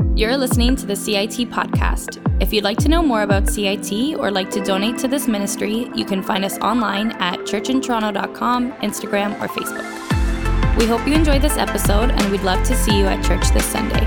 You're 0.00 0.36
listening 0.36 0.76
to 0.76 0.86
the 0.86 0.96
CIT 0.96 1.50
podcast. 1.50 2.20
If 2.42 2.52
you'd 2.52 2.64
like 2.64 2.78
to 2.78 2.88
know 2.88 3.02
more 3.02 3.22
about 3.22 3.48
CIT 3.48 4.18
or 4.18 4.30
like 4.30 4.50
to 4.50 4.60
donate 4.62 4.98
to 4.98 5.08
this 5.08 5.28
ministry, 5.28 5.90
you 5.94 6.04
can 6.04 6.22
find 6.22 6.44
us 6.44 6.58
online 6.58 7.12
at 7.12 7.40
churchintoronto.com, 7.40 8.72
Instagram, 8.72 9.40
or 9.40 9.48
Facebook. 9.48 10.78
We 10.78 10.86
hope 10.86 11.06
you 11.06 11.14
enjoyed 11.14 11.42
this 11.42 11.56
episode 11.56 12.10
and 12.10 12.30
we'd 12.30 12.42
love 12.42 12.66
to 12.66 12.74
see 12.74 12.98
you 12.98 13.06
at 13.06 13.24
church 13.24 13.48
this 13.50 13.64
Sunday. 13.64 14.06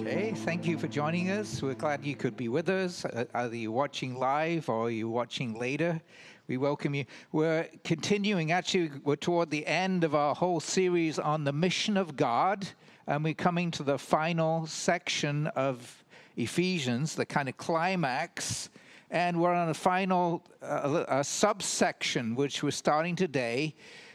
Okay, 0.00 0.32
thank 0.34 0.66
you 0.66 0.78
for 0.78 0.88
joining 0.88 1.30
us. 1.30 1.62
We're 1.62 1.74
glad 1.74 2.04
you 2.04 2.14
could 2.16 2.36
be 2.36 2.48
with 2.48 2.68
us, 2.68 3.04
uh, 3.04 3.24
either 3.34 3.56
you're 3.56 3.72
watching 3.72 4.18
live 4.18 4.68
or 4.68 4.90
you're 4.90 5.08
watching 5.08 5.58
later. 5.58 6.00
We 6.48 6.58
welcome 6.58 6.94
you. 6.94 7.06
We're 7.32 7.68
continuing, 7.82 8.52
actually, 8.52 8.92
we're 9.02 9.16
toward 9.16 9.50
the 9.50 9.66
end 9.66 10.04
of 10.04 10.14
our 10.14 10.32
whole 10.32 10.60
series 10.60 11.18
on 11.18 11.42
the 11.42 11.52
mission 11.52 11.96
of 11.96 12.14
God, 12.14 12.68
and 13.08 13.24
we're 13.24 13.34
coming 13.34 13.72
to 13.72 13.82
the 13.82 13.98
final 13.98 14.64
section 14.68 15.48
of 15.48 16.04
Ephesians, 16.36 17.16
the 17.16 17.26
kind 17.26 17.48
of 17.48 17.56
climax. 17.56 18.70
And 19.10 19.40
we're 19.40 19.52
on 19.52 19.70
a 19.70 19.74
final 19.74 20.44
uh, 20.62 21.04
a 21.08 21.24
subsection, 21.24 22.36
which 22.36 22.62
we're 22.62 22.70
starting 22.70 23.16
today. 23.16 23.74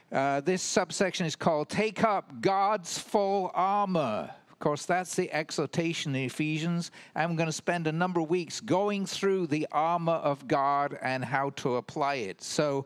Uh, 0.09 0.39
this 0.39 0.61
subsection 0.61 1.25
is 1.25 1.35
called 1.35 1.67
Take 1.67 2.01
Up 2.01 2.39
God's 2.39 2.97
Full 2.97 3.51
Armor 3.53 4.33
course, 4.61 4.85
that's 4.85 5.15
the 5.15 5.29
exhortation 5.33 6.15
in 6.15 6.23
Ephesians. 6.23 6.91
I'm 7.15 7.35
going 7.35 7.47
to 7.47 7.53
spend 7.53 7.87
a 7.87 7.91
number 7.91 8.21
of 8.21 8.29
weeks 8.29 8.61
going 8.61 9.05
through 9.05 9.47
the 9.47 9.67
armor 9.71 10.13
of 10.13 10.47
God 10.47 10.97
and 11.01 11.25
how 11.25 11.49
to 11.57 11.75
apply 11.75 12.15
it. 12.15 12.41
So, 12.41 12.85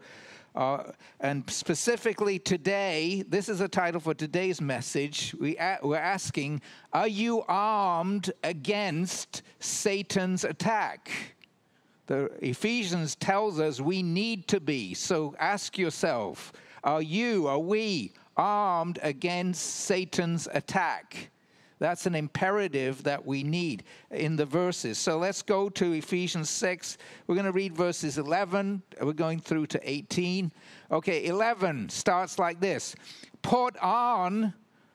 uh, 0.55 0.91
and 1.20 1.48
specifically 1.49 2.39
today, 2.39 3.23
this 3.27 3.49
is 3.49 3.59
a 3.59 3.67
title 3.67 3.99
for 3.99 4.13
today's 4.13 4.62
message. 4.62 5.35
We 5.40 5.57
a- 5.57 5.79
we're 5.84 5.98
asking, 5.98 6.62
Are 6.93 7.09
you 7.09 7.43
armed 7.48 8.31
against 8.43 9.43
Satan's 9.59 10.46
attack? 10.46 11.12
The 12.07 12.31
Ephesians 12.41 13.15
tells 13.15 13.59
us 13.59 13.81
we 13.81 14.01
need 14.01 14.48
to 14.48 14.59
be. 14.59 14.93
So 14.93 15.35
ask 15.40 15.77
yourself, 15.77 16.53
are 16.84 17.01
you, 17.01 17.48
are 17.48 17.59
we 17.59 18.13
armed 18.37 18.99
against 19.01 19.62
Satan's 19.62 20.48
attack? 20.53 21.31
That's 21.79 22.05
an 22.05 22.15
imperative 22.15 23.04
that 23.04 23.26
we 23.26 23.43
need 23.43 23.84
in 24.09 24.35
the 24.35 24.45
verses. 24.45 24.98
So 24.98 25.18
let's 25.18 25.41
go 25.41 25.70
to 25.70 25.93
Ephesians 25.93 26.49
6. 26.49 26.98
We're 27.27 27.35
going 27.35 27.45
to 27.45 27.51
read 27.51 27.76
verses 27.76 28.18
11. 28.18 28.81
We're 29.01 29.13
going 29.13 29.40
through 29.40 29.68
to 29.68 29.90
18. 29.90 30.51
Okay, 30.91 31.26
11 31.26 31.90
starts 31.90 32.40
like 32.40 32.59
this 32.59 32.96
Put 33.41 33.77
on 33.77 34.53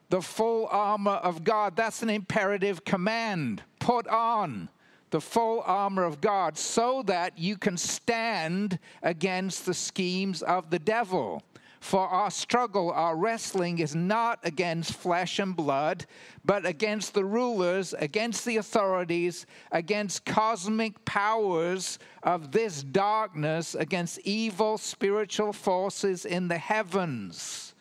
the 0.08 0.22
full 0.22 0.68
armor 0.70 1.12
of 1.12 1.44
God. 1.44 1.76
That's 1.76 2.02
an 2.02 2.10
imperative 2.10 2.84
command. 2.84 3.62
Put 3.78 4.08
on 4.08 4.68
the 5.10 5.20
full 5.20 5.62
armor 5.66 6.04
of 6.04 6.20
God 6.20 6.56
so 6.56 7.02
that 7.02 7.38
you 7.38 7.56
can 7.56 7.76
stand 7.76 8.78
against 9.02 9.66
the 9.66 9.74
schemes 9.74 10.42
of 10.42 10.70
the 10.70 10.78
devil. 10.78 11.42
For 11.80 12.06
our 12.06 12.30
struggle, 12.30 12.92
our 12.92 13.16
wrestling 13.16 13.78
is 13.78 13.94
not 13.94 14.38
against 14.42 14.92
flesh 14.92 15.38
and 15.38 15.56
blood, 15.56 16.04
but 16.44 16.66
against 16.66 17.14
the 17.14 17.24
rulers, 17.24 17.94
against 17.94 18.44
the 18.44 18.58
authorities, 18.58 19.46
against 19.72 20.26
cosmic 20.26 21.02
powers 21.06 21.98
of 22.22 22.52
this 22.52 22.82
darkness, 22.82 23.74
against 23.74 24.20
evil 24.24 24.76
spiritual 24.76 25.54
forces 25.54 26.26
in 26.26 26.48
the 26.48 26.58
heavens. 26.58 27.74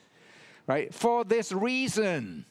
Right? 0.66 0.94
For 0.94 1.26
this 1.26 1.52
reason, 1.52 2.46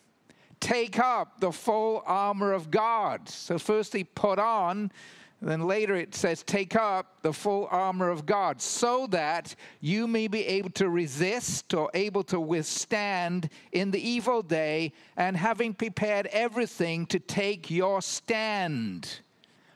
take 0.60 0.98
up 0.98 1.40
the 1.40 1.52
full 1.52 2.02
armor 2.04 2.52
of 2.52 2.70
God. 2.70 3.26
So, 3.26 3.58
firstly, 3.58 4.04
put 4.04 4.38
on 4.38 4.92
then 5.40 5.66
later 5.66 5.94
it 5.94 6.14
says, 6.14 6.42
Take 6.42 6.74
up 6.74 7.22
the 7.22 7.32
full 7.32 7.68
armor 7.70 8.10
of 8.10 8.26
God 8.26 8.60
so 8.60 9.06
that 9.08 9.54
you 9.80 10.08
may 10.08 10.26
be 10.26 10.44
able 10.44 10.70
to 10.70 10.88
resist 10.88 11.74
or 11.74 11.90
able 11.94 12.24
to 12.24 12.40
withstand 12.40 13.48
in 13.70 13.90
the 13.92 14.00
evil 14.00 14.42
day, 14.42 14.92
and 15.16 15.36
having 15.36 15.74
prepared 15.74 16.26
everything 16.26 17.06
to 17.06 17.20
take 17.20 17.70
your 17.70 18.02
stand. 18.02 19.20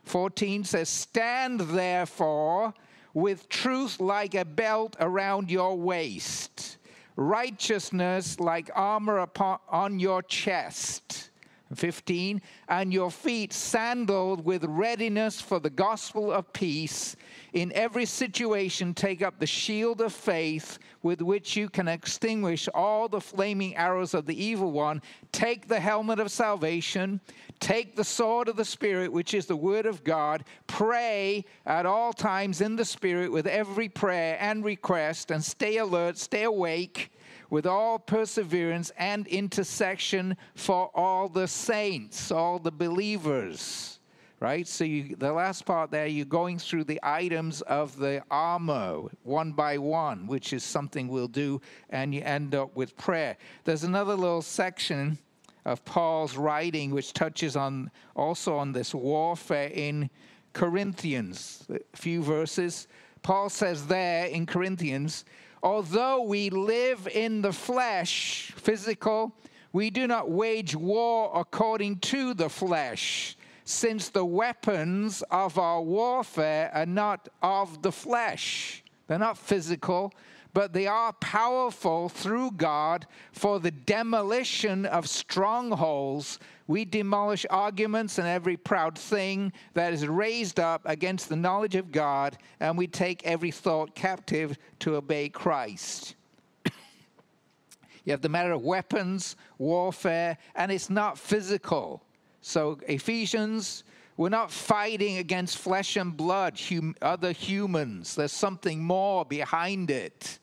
14 0.04 0.64
says, 0.64 0.88
Stand 0.88 1.60
therefore 1.60 2.74
with 3.14 3.48
truth 3.48 4.00
like 4.00 4.34
a 4.34 4.44
belt 4.44 4.96
around 4.98 5.48
your 5.48 5.76
waist, 5.78 6.78
righteousness 7.14 8.40
like 8.40 8.68
armor 8.74 9.18
upon, 9.18 9.58
on 9.68 10.00
your 10.00 10.22
chest 10.22 11.30
15, 11.74 12.40
and 12.68 12.92
your 12.92 13.10
feet 13.10 13.52
sandaled 13.52 14.44
with 14.44 14.64
readiness 14.64 15.40
for 15.40 15.60
the 15.60 15.70
gospel 15.70 16.32
of 16.32 16.52
peace. 16.52 17.16
In 17.52 17.72
every 17.72 18.06
situation, 18.06 18.94
take 18.94 19.22
up 19.22 19.38
the 19.38 19.46
shield 19.46 20.00
of 20.00 20.12
faith 20.12 20.78
with 21.02 21.20
which 21.20 21.56
you 21.56 21.68
can 21.68 21.88
extinguish 21.88 22.68
all 22.74 23.08
the 23.08 23.20
flaming 23.20 23.76
arrows 23.76 24.14
of 24.14 24.26
the 24.26 24.42
evil 24.42 24.72
one. 24.72 25.02
Take 25.32 25.68
the 25.68 25.80
helmet 25.80 26.18
of 26.18 26.30
salvation. 26.30 27.20
Take 27.60 27.94
the 27.94 28.04
sword 28.04 28.48
of 28.48 28.56
the 28.56 28.64
Spirit, 28.64 29.12
which 29.12 29.34
is 29.34 29.46
the 29.46 29.56
word 29.56 29.86
of 29.86 30.02
God. 30.02 30.44
Pray 30.66 31.44
at 31.66 31.86
all 31.86 32.12
times 32.12 32.60
in 32.60 32.76
the 32.76 32.84
Spirit 32.84 33.30
with 33.30 33.46
every 33.46 33.88
prayer 33.88 34.36
and 34.40 34.64
request, 34.64 35.30
and 35.30 35.44
stay 35.44 35.76
alert, 35.76 36.18
stay 36.18 36.44
awake 36.44 37.10
with 37.52 37.66
all 37.66 37.98
perseverance 37.98 38.90
and 38.96 39.26
intercession 39.26 40.34
for 40.54 40.90
all 40.94 41.28
the 41.28 41.46
saints, 41.46 42.30
all 42.30 42.58
the 42.58 42.72
believers. 42.72 43.98
Right? 44.40 44.66
So, 44.66 44.84
you, 44.84 45.14
the 45.16 45.34
last 45.34 45.66
part 45.66 45.90
there, 45.90 46.06
you're 46.06 46.24
going 46.24 46.58
through 46.58 46.84
the 46.84 46.98
items 47.02 47.60
of 47.60 47.94
the 47.98 48.24
armor 48.30 49.02
one 49.22 49.52
by 49.52 49.76
one, 49.76 50.26
which 50.26 50.54
is 50.54 50.64
something 50.64 51.08
we'll 51.08 51.28
do, 51.28 51.60
and 51.90 52.14
you 52.14 52.22
end 52.22 52.54
up 52.54 52.74
with 52.74 52.96
prayer. 52.96 53.36
There's 53.64 53.84
another 53.84 54.14
little 54.14 54.40
section 54.40 55.18
of 55.66 55.84
Paul's 55.84 56.38
writing 56.38 56.90
which 56.90 57.12
touches 57.12 57.54
on 57.54 57.90
also 58.16 58.56
on 58.56 58.72
this 58.72 58.94
warfare 58.94 59.70
in 59.74 60.08
Corinthians. 60.54 61.66
A 61.68 61.96
few 61.98 62.22
verses. 62.22 62.88
Paul 63.22 63.50
says 63.50 63.86
there 63.86 64.24
in 64.24 64.46
Corinthians, 64.46 65.26
Although 65.62 66.22
we 66.22 66.50
live 66.50 67.06
in 67.06 67.40
the 67.40 67.52
flesh, 67.52 68.52
physical, 68.56 69.32
we 69.72 69.90
do 69.90 70.06
not 70.06 70.30
wage 70.30 70.74
war 70.74 71.30
according 71.34 72.00
to 72.00 72.34
the 72.34 72.48
flesh, 72.48 73.36
since 73.64 74.08
the 74.08 74.24
weapons 74.24 75.22
of 75.30 75.58
our 75.58 75.80
warfare 75.80 76.70
are 76.74 76.86
not 76.86 77.28
of 77.42 77.80
the 77.82 77.92
flesh. 77.92 78.82
They're 79.06 79.18
not 79.18 79.38
physical, 79.38 80.12
but 80.52 80.72
they 80.72 80.86
are 80.86 81.12
powerful 81.14 82.08
through 82.08 82.52
God 82.52 83.06
for 83.32 83.60
the 83.60 83.70
demolition 83.70 84.84
of 84.84 85.08
strongholds. 85.08 86.38
We 86.72 86.86
demolish 86.86 87.44
arguments 87.50 88.16
and 88.16 88.26
every 88.26 88.56
proud 88.56 88.96
thing 88.96 89.52
that 89.74 89.92
is 89.92 90.06
raised 90.06 90.58
up 90.58 90.80
against 90.86 91.28
the 91.28 91.36
knowledge 91.36 91.74
of 91.74 91.92
God, 91.92 92.38
and 92.60 92.78
we 92.78 92.86
take 92.86 93.26
every 93.26 93.50
thought 93.50 93.94
captive 93.94 94.56
to 94.78 94.96
obey 94.96 95.28
Christ. 95.28 96.14
you 96.64 98.12
have 98.12 98.22
the 98.22 98.30
matter 98.30 98.52
of 98.52 98.62
weapons, 98.62 99.36
warfare, 99.58 100.38
and 100.54 100.72
it's 100.72 100.88
not 100.88 101.18
physical. 101.18 102.02
So, 102.40 102.78
Ephesians 102.88 103.84
we're 104.16 104.30
not 104.30 104.50
fighting 104.50 105.18
against 105.18 105.58
flesh 105.58 105.96
and 105.96 106.16
blood, 106.16 106.58
hum, 106.58 106.94
other 107.02 107.32
humans. 107.32 108.14
There's 108.14 108.32
something 108.32 108.82
more 108.82 109.26
behind 109.26 109.90
it 109.90 110.38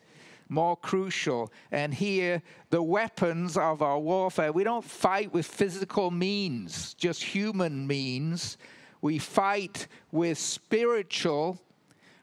more 0.50 0.76
crucial. 0.76 1.52
And 1.72 1.94
here, 1.94 2.42
the 2.72 2.82
weapons 2.82 3.56
of 3.56 3.82
our 3.82 4.00
warfare, 4.00 4.52
we 4.52 4.64
don't 4.64 4.84
fight 4.84 5.32
with 5.32 5.46
physical 5.46 6.12
means, 6.12 6.96
just 6.96 7.24
human 7.24 7.88
means. 7.88 8.58
We 9.02 9.20
fight 9.20 9.88
with 10.12 10.38
spiritual, 10.38 11.60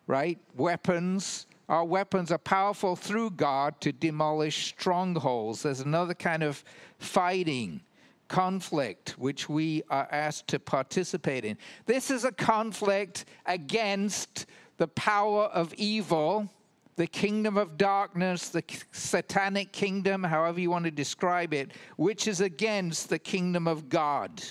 right, 0.06 0.38
weapons. 0.56 1.46
Our 1.68 1.84
weapons 1.84 2.30
are 2.30 2.38
powerful 2.38 2.96
through 2.96 3.30
God 3.30 3.80
to 3.80 3.92
demolish 3.92 4.66
strongholds. 4.66 5.62
There's 5.62 5.80
another 5.80 6.14
kind 6.14 6.42
of 6.42 6.62
fighting 6.98 7.80
conflict 8.28 9.10
which 9.18 9.48
we 9.48 9.82
are 9.88 10.08
asked 10.10 10.48
to 10.48 10.58
participate 10.58 11.44
in. 11.44 11.56
This 11.86 12.10
is 12.10 12.24
a 12.24 12.32
conflict 12.32 13.24
against 13.46 14.46
the 14.78 14.88
power 14.88 15.44
of 15.44 15.72
evil 15.74 16.50
the 16.96 17.06
kingdom 17.06 17.56
of 17.58 17.76
darkness, 17.76 18.48
the 18.48 18.64
satanic 18.92 19.72
kingdom, 19.72 20.24
however 20.24 20.58
you 20.60 20.70
want 20.70 20.84
to 20.86 20.90
describe 20.90 21.52
it, 21.52 21.72
which 21.96 22.26
is 22.26 22.40
against 22.40 23.08
the 23.08 23.18
kingdom 23.18 23.68
of 23.68 23.88
God. 23.88 24.42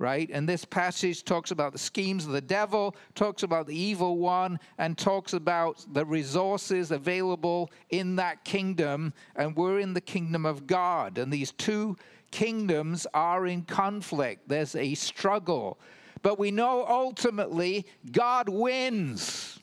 right? 0.00 0.30
And 0.32 0.48
this 0.48 0.64
passage 0.64 1.24
talks 1.24 1.50
about 1.50 1.72
the 1.72 1.78
schemes 1.78 2.24
of 2.24 2.32
the 2.32 2.40
devil, 2.40 2.96
talks 3.14 3.42
about 3.42 3.66
the 3.66 3.78
evil 3.78 4.16
one, 4.16 4.58
and 4.78 4.96
talks 4.96 5.34
about 5.34 5.84
the 5.92 6.06
resources 6.06 6.90
available 6.90 7.70
in 7.90 8.16
that 8.16 8.42
kingdom. 8.42 9.12
And 9.36 9.54
we're 9.54 9.78
in 9.78 9.92
the 9.92 10.00
kingdom 10.00 10.46
of 10.46 10.66
God. 10.66 11.18
And 11.18 11.30
these 11.30 11.52
two 11.52 11.98
kingdoms 12.30 13.06
are 13.12 13.46
in 13.46 13.62
conflict, 13.62 14.48
there's 14.48 14.74
a 14.74 14.94
struggle. 14.94 15.78
But 16.22 16.38
we 16.38 16.50
know 16.50 16.86
ultimately 16.88 17.84
God 18.10 18.48
wins. 18.48 19.59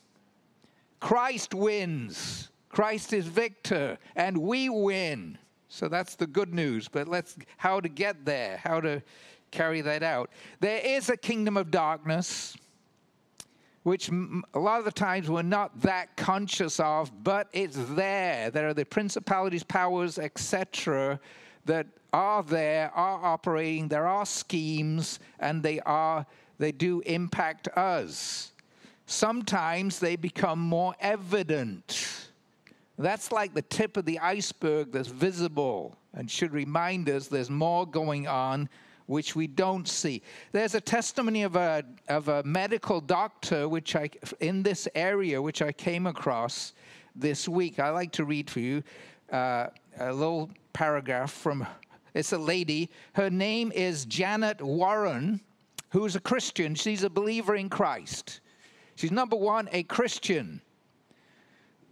Christ 1.00 1.54
wins. 1.54 2.50
Christ 2.70 3.14
is 3.14 3.26
victor, 3.26 3.98
and 4.16 4.38
we 4.38 4.70
win. 4.70 5.38
So 5.70 5.88
that's 5.88 6.16
the 6.16 6.28
good 6.28 6.54
news. 6.54 6.88
But 6.88 7.08
let's 7.08 7.36
how 7.58 7.80
to 7.80 7.90
get 7.90 8.26
there, 8.26 8.58
how 8.58 8.82
to 8.82 9.02
carry 9.52 9.82
that 9.82 10.04
out. 10.04 10.30
There 10.60 10.80
is 10.84 11.10
a 11.10 11.18
kingdom 11.18 11.58
of 11.58 11.72
darkness, 11.72 12.56
which 13.84 14.10
a 14.10 14.60
lot 14.60 14.80
of 14.80 14.86
the 14.86 14.92
times 14.92 15.30
we're 15.30 15.42
not 15.42 15.82
that 15.82 16.16
conscious 16.18 16.80
of, 16.80 17.12
but 17.24 17.48
it's 17.54 17.78
there. 17.92 18.52
There 18.52 18.68
are 18.68 18.74
the 18.74 18.86
principalities, 18.86 19.64
powers, 19.64 20.20
etc., 20.20 21.20
that 21.66 21.88
are 22.14 22.44
there, 22.44 22.92
are 22.94 23.24
operating. 23.26 23.88
There 23.88 24.08
are 24.08 24.26
schemes, 24.26 25.20
and 25.40 25.62
they 25.64 25.80
are 25.82 26.26
they 26.60 26.72
do 26.72 27.02
impact 27.02 27.68
us. 27.70 28.52
Sometimes 29.08 30.00
they 30.00 30.18
become 30.18 30.60
more 30.60 30.94
evident. 31.00 32.30
That's 33.00 33.32
like 33.32 33.54
the 33.54 33.62
tip 33.62 33.96
of 33.96 34.04
the 34.04 34.20
iceberg 34.20 34.92
that's 34.92 35.08
visible 35.08 35.98
and 36.14 36.30
should 36.30 36.52
remind 36.52 37.10
us 37.10 37.28
there's 37.28 37.50
more 37.50 37.88
going 37.88 38.28
on 38.28 38.68
which 39.06 39.34
we 39.34 39.48
don't 39.48 39.88
see. 39.88 40.22
There's 40.52 40.76
a 40.76 40.82
testimony 40.82 41.44
of 41.44 41.56
a, 41.56 41.86
of 42.10 42.28
a 42.28 42.44
medical 42.44 43.00
doctor 43.00 43.70
which 43.70 43.96
I, 43.96 44.10
in 44.42 44.62
this 44.62 44.90
area 44.94 45.42
which 45.42 45.62
I 45.62 45.72
came 45.72 46.06
across 46.06 46.74
this 47.16 47.48
week. 47.48 47.80
I 47.80 47.92
like 47.92 48.12
to 48.14 48.26
read 48.26 48.50
for 48.50 48.60
you 48.60 48.84
uh, 49.32 49.68
a 49.98 50.12
little 50.12 50.52
paragraph 50.74 51.32
from, 51.32 51.66
it's 52.14 52.34
a 52.34 52.38
lady. 52.38 52.90
Her 53.14 53.30
name 53.30 53.72
is 53.74 54.04
Janet 54.04 54.62
Warren, 54.62 55.40
who's 55.92 56.18
a 56.18 56.20
Christian. 56.20 56.76
She's 56.76 57.04
a 57.04 57.10
believer 57.10 57.56
in 57.56 57.70
Christ. 57.70 58.42
She's 58.98 59.12
number 59.12 59.36
one, 59.36 59.70
a 59.72 59.84
Christian. 59.84 60.60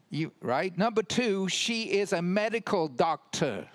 You, 0.09 0.31
right? 0.41 0.75
Number 0.75 1.03
two, 1.03 1.47
she 1.47 1.83
is 1.83 2.13
a 2.13 2.21
medical 2.21 2.87
doctor 2.87 3.67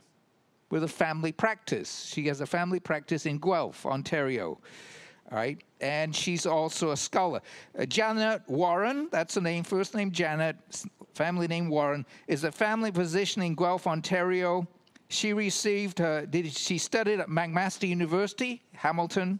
with 0.69 0.83
a 0.83 0.89
family 0.89 1.31
practice. 1.31 2.11
She 2.13 2.27
has 2.27 2.41
a 2.41 2.47
family 2.47 2.81
practice 2.81 3.27
in 3.27 3.39
Guelph, 3.39 3.87
Ontario. 3.87 4.59
All 5.31 5.39
right, 5.39 5.63
and 5.81 6.15
she's 6.15 6.45
also 6.45 6.91
a 6.91 6.97
scholar. 6.97 7.41
Uh, 7.79 7.87
Janet 7.87 8.43
Warren, 8.49 9.09
that's 9.13 9.35
the 9.35 9.41
name, 9.41 9.63
first 9.63 9.95
name 9.95 10.11
Janet, 10.11 10.57
family 11.15 11.47
name 11.47 11.69
Warren, 11.69 12.05
is 12.27 12.43
a 12.43 12.51
family 12.51 12.91
physician 12.91 13.43
in 13.43 13.55
Guelph, 13.55 13.87
Ontario. 13.87 14.67
She 15.09 15.33
received, 15.33 16.01
her, 16.01 16.27
did, 16.27 16.53
she 16.53 16.79
studied 16.79 17.21
at 17.21 17.29
McMaster 17.29 17.89
University, 17.89 18.61
Hamilton, 18.73 19.39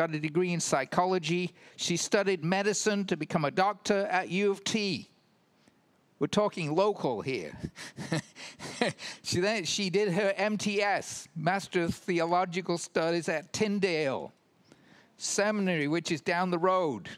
got 0.00 0.14
a 0.14 0.18
degree 0.18 0.54
in 0.54 0.60
psychology. 0.60 1.52
She 1.76 1.98
studied 1.98 2.42
medicine 2.42 3.04
to 3.04 3.18
become 3.18 3.44
a 3.44 3.50
doctor 3.50 4.06
at 4.06 4.30
U 4.30 4.50
of 4.50 4.64
T. 4.64 5.10
We're 6.18 6.26
talking 6.26 6.74
local 6.74 7.20
here. 7.20 7.52
she 9.22 9.40
then 9.40 9.64
she 9.64 9.90
did 9.90 10.10
her 10.14 10.32
MTS, 10.38 11.28
Master 11.36 11.82
of 11.82 11.94
Theological 11.94 12.78
Studies 12.78 13.28
at 13.28 13.52
Tyndale 13.52 14.32
Seminary, 15.18 15.86
which 15.86 16.10
is 16.10 16.22
down 16.22 16.50
the 16.50 16.58
road. 16.58 17.10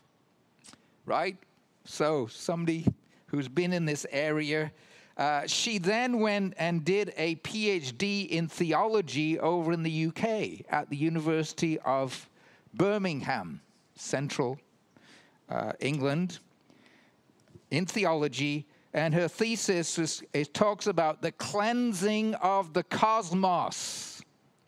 Right? 1.06 1.36
So 1.84 2.26
somebody 2.26 2.84
who's 3.26 3.46
been 3.46 3.72
in 3.72 3.84
this 3.84 4.04
area. 4.10 4.72
Uh, 5.16 5.46
she 5.46 5.78
then 5.78 6.18
went 6.18 6.54
and 6.58 6.84
did 6.84 7.12
a 7.16 7.36
PhD 7.36 8.28
in 8.28 8.48
theology 8.48 9.38
over 9.38 9.72
in 9.72 9.84
the 9.84 10.06
UK 10.06 10.66
at 10.68 10.90
the 10.90 10.96
University 10.96 11.78
of 11.80 12.28
Birmingham, 12.74 13.60
central 13.94 14.58
uh, 15.48 15.72
England, 15.80 16.38
in 17.70 17.86
theology 17.86 18.66
and 18.94 19.14
her 19.14 19.28
thesis 19.28 19.98
is, 19.98 20.22
it 20.34 20.52
talks 20.52 20.86
about 20.86 21.22
the 21.22 21.32
cleansing 21.32 22.34
of 22.36 22.74
the 22.74 22.82
cosmos 22.82 24.22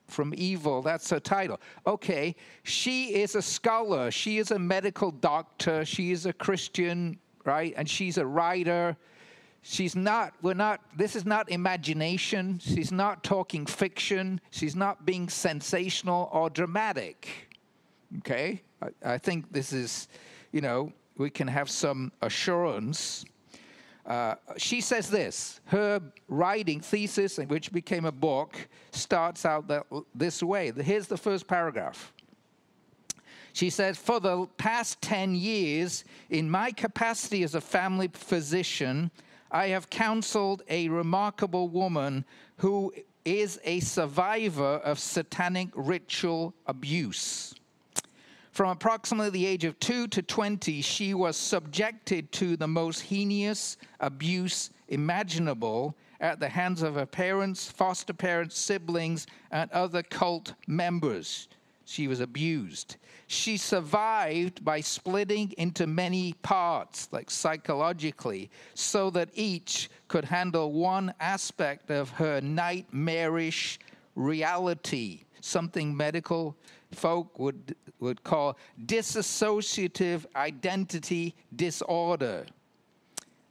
from 0.09 0.33
evil. 0.37 0.81
That's 0.81 1.11
her 1.11 1.21
title. 1.21 1.61
Okay, 1.87 2.35
she 2.63 3.15
is 3.15 3.35
a 3.35 3.43
scholar. 3.43 4.11
She 4.11 4.39
is 4.39 4.51
a 4.51 4.59
medical 4.59 5.11
doctor. 5.11 5.85
She 5.85 6.13
is 6.13 6.25
a 6.25 6.33
Christian, 6.33 7.19
right? 7.45 7.75
And 7.77 7.89
she's 7.89 8.17
a 8.17 8.25
writer. 8.25 8.97
She's 9.61 9.97
not, 9.97 10.35
we're 10.41 10.55
not, 10.55 10.81
this 10.97 11.17
is 11.17 11.27
not 11.27 11.51
imagination. 11.51 12.61
She's 12.61 12.93
not 12.93 13.25
talking 13.25 13.67
fiction. 13.67 14.41
She's 14.51 14.77
not 14.77 15.05
being 15.05 15.29
sensational 15.29 16.31
or 16.33 16.49
dramatic. 16.49 17.54
Okay? 18.19 18.63
I, 18.83 19.15
I 19.15 19.19
think 19.19 19.53
this 19.53 19.73
is, 19.73 20.09
you 20.53 20.61
know, 20.61 20.93
we 21.17 21.31
can 21.31 21.49
have 21.49 21.71
some 21.71 22.13
assurance 22.23 23.25
uh, 24.07 24.35
she 24.59 24.81
says 24.81 25.09
this 25.09 25.61
her 25.67 26.01
writing 26.29 26.81
thesis, 26.81 27.39
which 27.39 27.73
became 27.73 28.05
a 28.05 28.13
book, 28.13 28.69
starts 28.93 29.45
out 29.47 29.67
that, 29.69 29.87
this 30.15 30.43
way. 30.43 30.73
Here's 30.77 31.07
the 31.07 31.17
first 31.17 31.47
paragraph. 31.47 32.13
She 33.55 33.71
says, 33.71 33.97
For 33.97 34.21
the 34.21 34.47
past 34.59 35.01
10 35.01 35.35
years, 35.35 36.05
in 36.29 36.51
my 36.51 36.71
capacity 36.73 37.45
as 37.45 37.55
a 37.55 37.61
family 37.61 38.09
physician, 38.13 39.11
I 39.51 39.69
have 39.69 39.89
counseled 39.89 40.63
a 40.69 40.89
remarkable 40.89 41.69
woman 41.69 42.25
who 42.59 42.93
is 43.25 43.59
a 43.65 43.81
survivor 43.81 44.81
of 44.85 44.99
satanic 44.99 45.69
ritual 45.75 46.53
abuse. 46.67 47.55
From 48.55 48.71
approximately 48.71 49.31
the 49.31 49.47
age 49.47 49.65
of 49.65 49.81
2 49.81 50.07
to 50.07 50.23
20, 50.23 50.81
she 50.81 51.13
was 51.13 51.37
subjected 51.37 52.31
to 52.31 52.57
the 52.57 52.69
most 52.69 53.01
heinous 53.01 53.77
abuse 53.99 54.71
imaginable 54.87 55.97
at 56.21 56.39
the 56.39 56.49
hands 56.49 56.81
of 56.83 56.95
her 56.95 57.05
parents, 57.05 57.69
foster 57.69 58.13
parents, 58.13 58.57
siblings, 58.57 59.27
and 59.51 59.69
other 59.73 60.05
cult 60.05 60.55
members. 60.69 61.49
She 61.85 62.07
was 62.07 62.21
abused. 62.21 62.95
She 63.27 63.57
survived 63.57 64.65
by 64.65 64.83
splitting 64.83 65.53
into 65.59 65.89
many 65.89 66.35
parts, 66.35 67.09
like 67.11 67.33
psychologically, 67.33 68.51
so 68.75 69.11
that 69.11 69.31
each 69.35 69.91
could 70.07 70.27
handle 70.27 70.71
one 70.71 71.13
aspect 71.19 71.91
of 71.91 72.09
her 72.11 72.41
nightmarish 72.41 73.81
reality, 74.15 75.25
something 75.41 75.97
medical 75.97 76.57
folk 76.95 77.39
would, 77.39 77.77
would 78.01 78.25
call 78.25 78.57
dissociative 78.87 80.25
identity 80.35 81.35
disorder. 81.55 82.47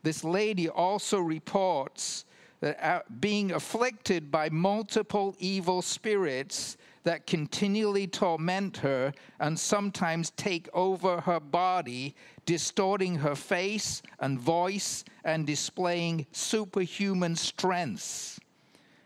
This 0.02 0.24
lady 0.24 0.68
also 0.68 1.20
reports 1.20 2.26
that 2.60 2.84
uh, 2.84 3.02
being 3.20 3.52
afflicted 3.52 4.32
by 4.32 4.50
multiple 4.50 5.36
evil 5.40 5.82
spirits 5.82 6.78
that 7.04 7.28
continually 7.28 8.08
torment 8.08 8.78
her 8.78 9.14
and 9.40 9.60
sometimes 9.60 10.32
take 10.32 10.70
over 10.74 11.20
her 11.22 11.40
body, 11.40 12.16
distorting 12.46 13.16
her 13.16 13.36
face 13.36 14.02
and 14.20 14.40
voice 14.40 15.04
and 15.26 15.46
displaying 15.46 16.26
superhuman 16.32 17.36
strengths. 17.36 18.40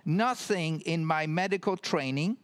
Nothing 0.06 0.82
in 0.82 1.04
my 1.04 1.26
medical 1.28 1.76
training 1.76 2.38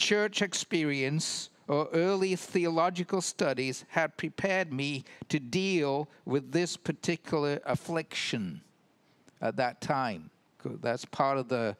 church 0.00 0.40
experience 0.40 1.50
or 1.68 1.88
early 1.92 2.34
theological 2.34 3.20
studies 3.20 3.84
had 3.88 4.16
prepared 4.16 4.72
me 4.72 5.04
to 5.28 5.38
deal 5.38 6.08
with 6.24 6.50
this 6.50 6.76
particular 6.76 7.60
affliction 7.64 8.60
at 9.40 9.56
that 9.56 9.80
time. 9.80 10.30
That's 10.64 11.04
part 11.04 11.38
of 11.38 11.48
the 11.48 11.76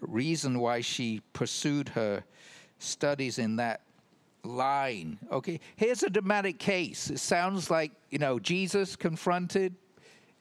reason 0.00 0.58
why 0.58 0.80
she 0.80 1.20
pursued 1.34 1.90
her 1.90 2.24
studies 2.78 3.38
in 3.38 3.56
that 3.56 3.82
line. 4.44 5.18
Okay, 5.30 5.60
here's 5.76 6.02
a 6.02 6.10
dramatic 6.10 6.58
case. 6.58 7.10
It 7.10 7.18
sounds 7.18 7.70
like, 7.70 7.92
you 8.10 8.18
know, 8.18 8.38
Jesus 8.38 8.96
confronted 8.96 9.74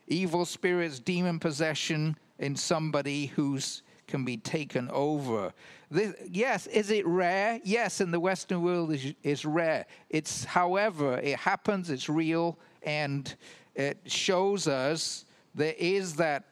evil 0.08 0.46
spirits, 0.46 1.00
demon 1.00 1.40
possession 1.40 2.18
in 2.40 2.56
somebody 2.56 3.28
who's 3.28 3.84
can 4.08 4.24
be 4.24 4.38
taken 4.38 4.90
over. 4.92 5.54
This, 5.90 6.14
yes, 6.30 6.68
is 6.68 6.92
it 6.92 7.08
rare? 7.08 7.60
Yes, 7.64 8.02
in 8.02 8.12
the 8.12 8.20
Western 8.20 8.62
world 8.62 8.92
is 8.92 9.14
is 9.24 9.46
rare. 9.46 9.86
It's 10.10 10.44
however 10.44 11.18
it 11.20 11.38
happens. 11.40 11.90
It's 11.90 12.10
real, 12.10 12.58
and 12.84 13.34
it 13.74 13.98
shows 14.06 14.68
us 14.68 15.26
there 15.56 15.76
is 15.78 16.16
that 16.16 16.44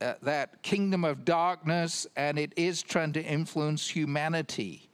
uh, 0.00 0.14
that 0.22 0.62
kingdom 0.62 1.04
of 1.04 1.24
darkness, 1.24 2.06
and 2.16 2.38
it 2.38 2.52
is 2.56 2.82
trying 2.82 3.12
to 3.14 3.22
influence 3.22 3.88
humanity. 3.88 4.88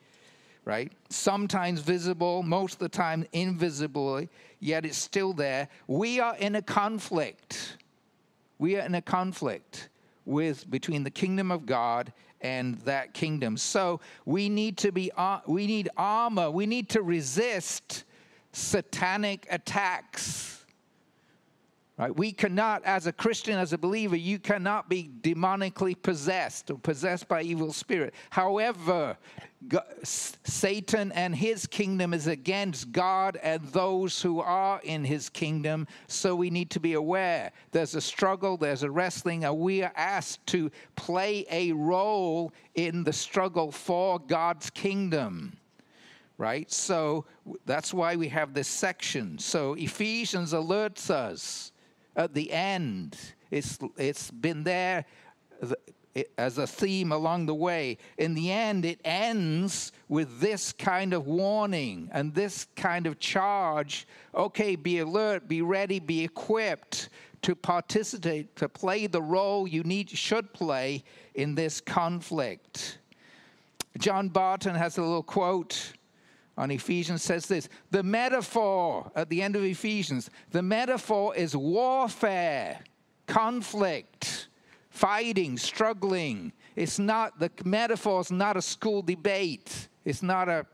right? 0.66 0.92
Sometimes 1.08 1.80
visible, 1.80 2.42
most 2.42 2.74
of 2.74 2.78
the 2.80 2.88
time 2.88 3.24
invisibly, 3.32 4.28
yet 4.60 4.84
it's 4.84 4.98
still 4.98 5.32
there. 5.32 5.68
We 5.86 6.20
are 6.20 6.36
in 6.36 6.56
a 6.56 6.62
conflict. 6.62 7.78
We 8.58 8.76
are 8.76 8.84
in 8.84 8.94
a 8.94 9.00
conflict 9.02 9.88
with 10.24 10.68
between 10.68 11.04
the 11.04 11.10
kingdom 11.10 11.50
of 11.52 11.64
God 11.66 12.12
and 12.40 12.78
that 12.80 13.14
kingdom. 13.14 13.56
So 13.56 14.00
we 14.24 14.48
need 14.48 14.76
to 14.78 14.92
be 14.92 15.10
uh, 15.16 15.40
we 15.46 15.66
need 15.66 15.88
armor. 15.96 16.50
We 16.50 16.66
need 16.66 16.88
to 16.90 17.02
resist 17.02 18.04
satanic 18.52 19.46
attacks 19.50 20.64
Right? 21.98 22.14
We 22.14 22.30
cannot, 22.30 22.84
as 22.84 23.06
a 23.06 23.12
Christian, 23.12 23.58
as 23.58 23.72
a 23.72 23.78
believer, 23.78 24.16
you 24.16 24.38
cannot 24.38 24.90
be 24.90 25.10
demonically 25.22 26.00
possessed 26.00 26.70
or 26.70 26.76
possessed 26.76 27.26
by 27.26 27.40
evil 27.40 27.72
spirit. 27.72 28.12
However, 28.28 29.16
God, 29.66 29.84
Satan 30.02 31.10
and 31.12 31.34
his 31.34 31.66
kingdom 31.66 32.12
is 32.12 32.26
against 32.26 32.92
God 32.92 33.38
and 33.42 33.62
those 33.68 34.20
who 34.20 34.40
are 34.40 34.78
in 34.84 35.04
his 35.04 35.30
kingdom. 35.30 35.88
So 36.06 36.36
we 36.36 36.50
need 36.50 36.68
to 36.72 36.80
be 36.80 36.92
aware. 36.92 37.50
There's 37.72 37.94
a 37.94 38.02
struggle, 38.02 38.58
there's 38.58 38.82
a 38.82 38.90
wrestling, 38.90 39.44
and 39.44 39.56
we 39.58 39.82
are 39.82 39.92
asked 39.96 40.46
to 40.48 40.70
play 40.96 41.46
a 41.50 41.72
role 41.72 42.52
in 42.74 43.04
the 43.04 43.12
struggle 43.12 43.72
for 43.72 44.18
God's 44.18 44.70
kingdom 44.70 45.56
right? 46.38 46.70
So 46.70 47.24
that's 47.64 47.94
why 47.94 48.14
we 48.14 48.28
have 48.28 48.52
this 48.52 48.68
section. 48.68 49.38
So 49.38 49.72
Ephesians 49.72 50.52
alerts 50.52 51.08
us 51.08 51.72
at 52.16 52.34
the 52.34 52.50
end. 52.50 53.16
It's, 53.50 53.78
it's 53.96 54.30
been 54.30 54.64
there 54.64 55.04
as 56.38 56.58
a 56.58 56.66
theme 56.66 57.12
along 57.12 57.46
the 57.46 57.54
way. 57.54 57.98
In 58.16 58.34
the 58.34 58.50
end, 58.50 58.84
it 58.84 59.00
ends 59.04 59.92
with 60.08 60.40
this 60.40 60.72
kind 60.72 61.12
of 61.12 61.26
warning 61.26 62.08
and 62.12 62.34
this 62.34 62.66
kind 62.74 63.06
of 63.06 63.18
charge. 63.18 64.06
Okay, 64.34 64.76
be 64.76 65.00
alert, 65.00 65.46
be 65.46 65.62
ready, 65.62 66.00
be 66.00 66.24
equipped 66.24 67.10
to 67.42 67.54
participate, 67.54 68.56
to 68.56 68.68
play 68.68 69.06
the 69.06 69.22
role 69.22 69.68
you 69.68 69.82
need, 69.82 70.10
should 70.10 70.52
play 70.52 71.04
in 71.34 71.54
this 71.54 71.80
conflict. 71.80 72.98
John 73.98 74.28
Barton 74.28 74.74
has 74.74 74.98
a 74.98 75.02
little 75.02 75.22
quote 75.22 75.92
on 76.56 76.70
Ephesians 76.70 77.22
says 77.22 77.46
this 77.46 77.68
the 77.90 78.02
metaphor 78.02 79.10
at 79.14 79.28
the 79.28 79.42
end 79.42 79.56
of 79.56 79.64
Ephesians, 79.64 80.30
the 80.50 80.62
metaphor 80.62 81.34
is 81.34 81.56
warfare, 81.56 82.80
conflict, 83.26 84.48
fighting, 84.90 85.58
struggling. 85.58 86.52
It's 86.74 86.98
not, 86.98 87.38
the 87.38 87.50
metaphor 87.64 88.20
is 88.20 88.30
not 88.30 88.56
a 88.56 88.62
school 88.62 89.02
debate, 89.02 89.88
it's 90.04 90.22
not 90.22 90.48
a 90.48 90.66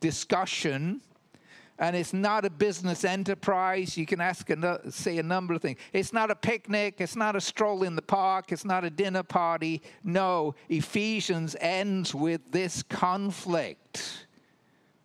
discussion. 0.00 1.00
And 1.82 1.96
it's 1.96 2.12
not 2.12 2.44
a 2.44 2.50
business 2.50 3.06
enterprise. 3.06 3.96
You 3.96 4.04
can 4.04 4.20
ask, 4.20 4.50
a, 4.50 4.92
say 4.92 5.16
a 5.16 5.22
number 5.22 5.54
of 5.54 5.62
things. 5.62 5.78
It's 5.94 6.12
not 6.12 6.30
a 6.30 6.34
picnic. 6.34 6.96
It's 6.98 7.16
not 7.16 7.36
a 7.36 7.40
stroll 7.40 7.84
in 7.84 7.96
the 7.96 8.02
park. 8.02 8.52
It's 8.52 8.66
not 8.66 8.84
a 8.84 8.90
dinner 8.90 9.22
party. 9.22 9.80
No, 10.04 10.54
Ephesians 10.68 11.56
ends 11.58 12.14
with 12.14 12.42
this 12.52 12.82
conflict 12.82 14.26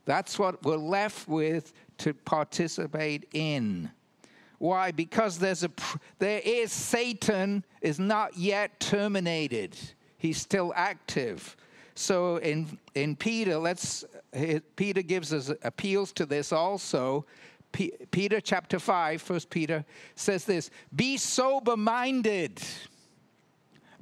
that's 0.06 0.38
what 0.40 0.64
we're 0.64 0.78
left 0.78 1.28
with 1.28 1.74
to 2.00 2.14
participate 2.14 3.28
in. 3.34 3.90
Why? 4.60 4.92
Because 4.92 5.38
there's 5.38 5.64
a 5.64 5.72
there 6.20 6.42
is 6.44 6.72
Satan 6.72 7.66
is 7.82 8.00
not 8.00 8.38
yet 8.38 8.80
terminated. 8.80 9.78
He's 10.18 10.38
still 10.38 10.72
active. 10.76 11.58
So 11.96 12.38
in 12.38 12.80
in 12.94 13.16
Peter, 13.16 13.58
let's 13.58 14.06
Peter 14.76 15.02
gives 15.02 15.34
us 15.34 15.52
appeals 15.64 16.14
to 16.14 16.26
this 16.26 16.54
also. 16.54 17.26
P, 17.72 17.92
Peter 18.12 18.40
chapter 18.40 18.80
5, 18.80 19.22
First 19.22 19.50
Peter 19.50 19.84
says 20.16 20.46
this, 20.46 20.70
be 20.96 21.18
sober 21.18 21.76
minded. 21.76 22.62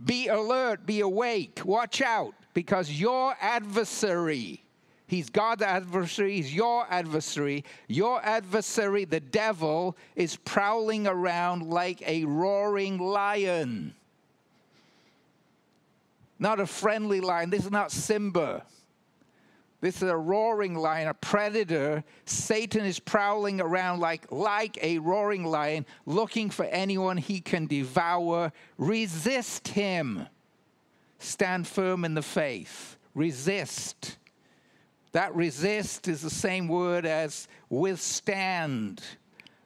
Be 0.05 0.27
alert, 0.27 0.85
be 0.85 0.99
awake, 0.99 1.61
watch 1.65 1.99
out 2.01 2.35
because 2.53 2.91
your 2.91 3.35
adversary 3.41 4.63
He's 5.07 5.29
God's 5.29 5.61
adversary, 5.61 6.35
he's 6.35 6.53
your 6.53 6.87
adversary. 6.89 7.65
Your 7.87 8.23
adversary, 8.23 9.05
the 9.05 9.19
devil, 9.19 9.97
is 10.15 10.37
prowling 10.37 11.07
around 11.07 11.69
like 11.69 12.01
a 12.07 12.25
roaring 12.25 12.97
lion. 12.97 13.93
Not 16.39 16.59
a 16.59 16.65
friendly 16.65 17.21
lion. 17.21 17.49
This 17.49 17.65
is 17.65 17.71
not 17.71 17.91
Simba. 17.91 18.65
This 19.83 19.97
is 19.97 20.03
a 20.03 20.15
roaring 20.15 20.75
lion, 20.75 21.09
a 21.09 21.13
predator. 21.13 22.05
Satan 22.25 22.85
is 22.85 22.99
prowling 22.99 23.59
around 23.59 23.99
like, 23.99 24.31
like 24.31 24.81
a 24.81 24.97
roaring 24.99 25.43
lion, 25.43 25.85
looking 26.05 26.49
for 26.49 26.63
anyone 26.65 27.17
he 27.17 27.41
can 27.41 27.67
devour. 27.67 28.53
Resist 28.77 29.67
him. 29.67 30.25
Stand 31.19 31.67
firm 31.67 32.05
in 32.05 32.13
the 32.13 32.21
faith. 32.21 32.97
Resist. 33.13 34.17
That 35.13 35.33
resist 35.35 36.07
is 36.07 36.21
the 36.21 36.29
same 36.29 36.67
word 36.67 37.05
as 37.05 37.47
withstand. 37.69 39.01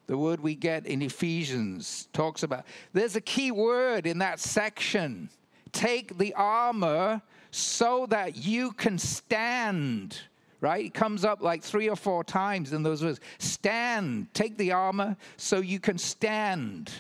The 0.06 0.18
word 0.18 0.42
we 0.42 0.56
get 0.56 0.86
in 0.86 1.02
Ephesians 1.02 2.08
talks 2.14 2.44
about. 2.44 2.66
There's 2.94 3.16
a 3.16 3.22
key 3.22 3.52
word 3.52 4.06
in 4.06 4.20
that 4.20 4.40
section. 4.40 5.30
Take 5.72 6.18
the 6.18 6.34
armor 6.34 7.22
so 7.52 8.06
that 8.08 8.36
you 8.36 8.72
can 8.72 8.98
stand. 8.98 10.20
Right? 10.60 10.86
It 10.86 10.94
comes 10.94 11.24
up 11.24 11.42
like 11.42 11.64
three 11.64 11.90
or 11.90 11.96
four 11.96 12.24
times 12.24 12.74
in 12.74 12.84
those 12.84 13.04
words. 13.04 13.20
Stand. 13.38 14.34
Take 14.34 14.58
the 14.58 14.72
armor 14.74 15.16
so 15.38 15.60
you 15.60 15.80
can 15.80 15.98
stand. 15.98 16.92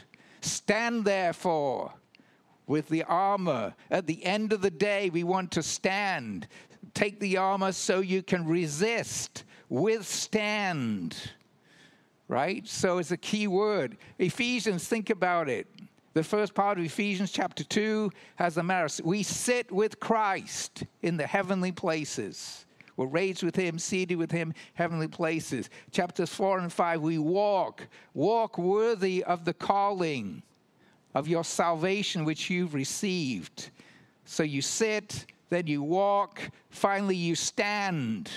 Stand 0.41 1.03
therefore 1.03 1.93
with 2.67 2.87
the 2.89 3.03
armor. 3.03 3.73
At 3.89 4.05
the 4.05 4.23
end 4.23 4.53
of 4.53 4.61
the 4.61 4.69
day, 4.69 5.09
we 5.09 5.23
want 5.23 5.51
to 5.51 5.63
stand. 5.63 6.47
Take 6.93 7.19
the 7.19 7.37
armor 7.37 7.71
so 7.71 7.99
you 7.99 8.23
can 8.23 8.45
resist, 8.45 9.43
withstand. 9.69 11.15
Right? 12.27 12.67
So 12.67 12.97
it's 12.97 13.11
a 13.11 13.17
key 13.17 13.47
word. 13.47 13.97
Ephesians, 14.19 14.87
think 14.87 15.09
about 15.09 15.49
it. 15.49 15.67
The 16.13 16.23
first 16.23 16.55
part 16.55 16.79
of 16.79 16.83
Ephesians 16.83 17.31
chapter 17.31 17.63
2 17.63 18.11
has 18.37 18.57
a 18.57 18.63
matter. 18.63 19.03
We 19.03 19.21
sit 19.21 19.71
with 19.71 19.99
Christ 19.99 20.83
in 21.03 21.15
the 21.15 21.27
heavenly 21.27 21.71
places. 21.71 22.65
We're 22.95 23.05
raised 23.05 23.43
with 23.43 23.55
him, 23.55 23.77
seated 23.77 24.17
with 24.17 24.31
him, 24.31 24.55
heavenly 24.73 25.07
places. 25.07 25.69
Chapters 25.91 26.33
4 26.33 26.57
and 26.59 26.73
5, 26.73 27.01
we 27.01 27.19
walk, 27.19 27.87
walk 28.15 28.57
worthy 28.57 29.23
of 29.23 29.45
the 29.45 29.53
calling 29.53 30.41
of 31.13 31.27
your 31.27 31.43
salvation 31.43 32.25
which 32.25 32.49
you've 32.49 32.73
received. 32.73 33.69
So 34.25 34.41
you 34.41 34.63
sit, 34.63 35.27
then 35.49 35.67
you 35.67 35.81
walk, 35.81 36.41
finally 36.69 37.15
you 37.15 37.35
stand. 37.35 38.29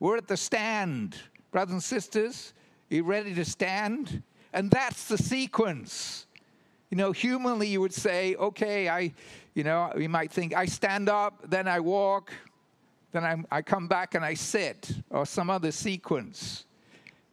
We're 0.00 0.16
at 0.16 0.28
the 0.28 0.36
stand, 0.36 1.16
brothers 1.50 1.72
and 1.72 1.82
sisters. 1.82 2.52
You 2.88 3.04
ready 3.04 3.34
to 3.34 3.44
stand? 3.44 4.22
And 4.52 4.70
that's 4.70 5.08
the 5.08 5.18
sequence. 5.18 6.26
You 6.90 6.96
know, 6.96 7.12
humanly, 7.12 7.68
you 7.68 7.80
would 7.80 7.94
say, 7.94 8.36
okay, 8.36 8.88
I, 8.88 9.12
you 9.54 9.64
know, 9.64 9.92
you 9.96 10.08
might 10.08 10.30
think, 10.30 10.54
I 10.54 10.66
stand 10.66 11.08
up, 11.08 11.50
then 11.50 11.66
I 11.66 11.80
walk, 11.80 12.32
then 13.12 13.24
I'm, 13.24 13.46
I 13.50 13.62
come 13.62 13.88
back 13.88 14.14
and 14.14 14.24
I 14.24 14.34
sit, 14.34 14.92
or 15.10 15.26
some 15.26 15.50
other 15.50 15.72
sequence. 15.72 16.64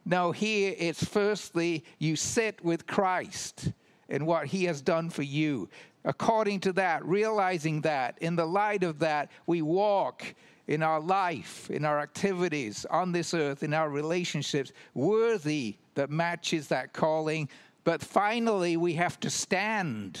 No, 0.04 0.32
here 0.32 0.74
it's 0.78 1.04
firstly, 1.04 1.84
you 1.98 2.16
sit 2.16 2.62
with 2.64 2.86
Christ 2.86 3.72
and 4.08 4.26
what 4.26 4.46
he 4.46 4.64
has 4.64 4.82
done 4.82 5.08
for 5.08 5.22
you. 5.22 5.68
According 6.04 6.60
to 6.60 6.72
that, 6.74 7.04
realizing 7.04 7.80
that, 7.82 8.18
in 8.20 8.36
the 8.36 8.44
light 8.44 8.82
of 8.82 8.98
that, 8.98 9.30
we 9.46 9.62
walk 9.62 10.34
in 10.66 10.82
our 10.82 11.00
life, 11.00 11.70
in 11.70 11.84
our 11.84 12.00
activities 12.00 12.86
on 12.90 13.12
this 13.12 13.34
earth, 13.34 13.62
in 13.62 13.72
our 13.72 13.88
relationships, 13.88 14.72
worthy 14.92 15.76
that 15.94 16.10
matches 16.10 16.68
that 16.68 16.92
calling. 16.92 17.48
But 17.84 18.02
finally, 18.02 18.76
we 18.76 18.94
have 18.94 19.18
to 19.20 19.30
stand, 19.30 20.20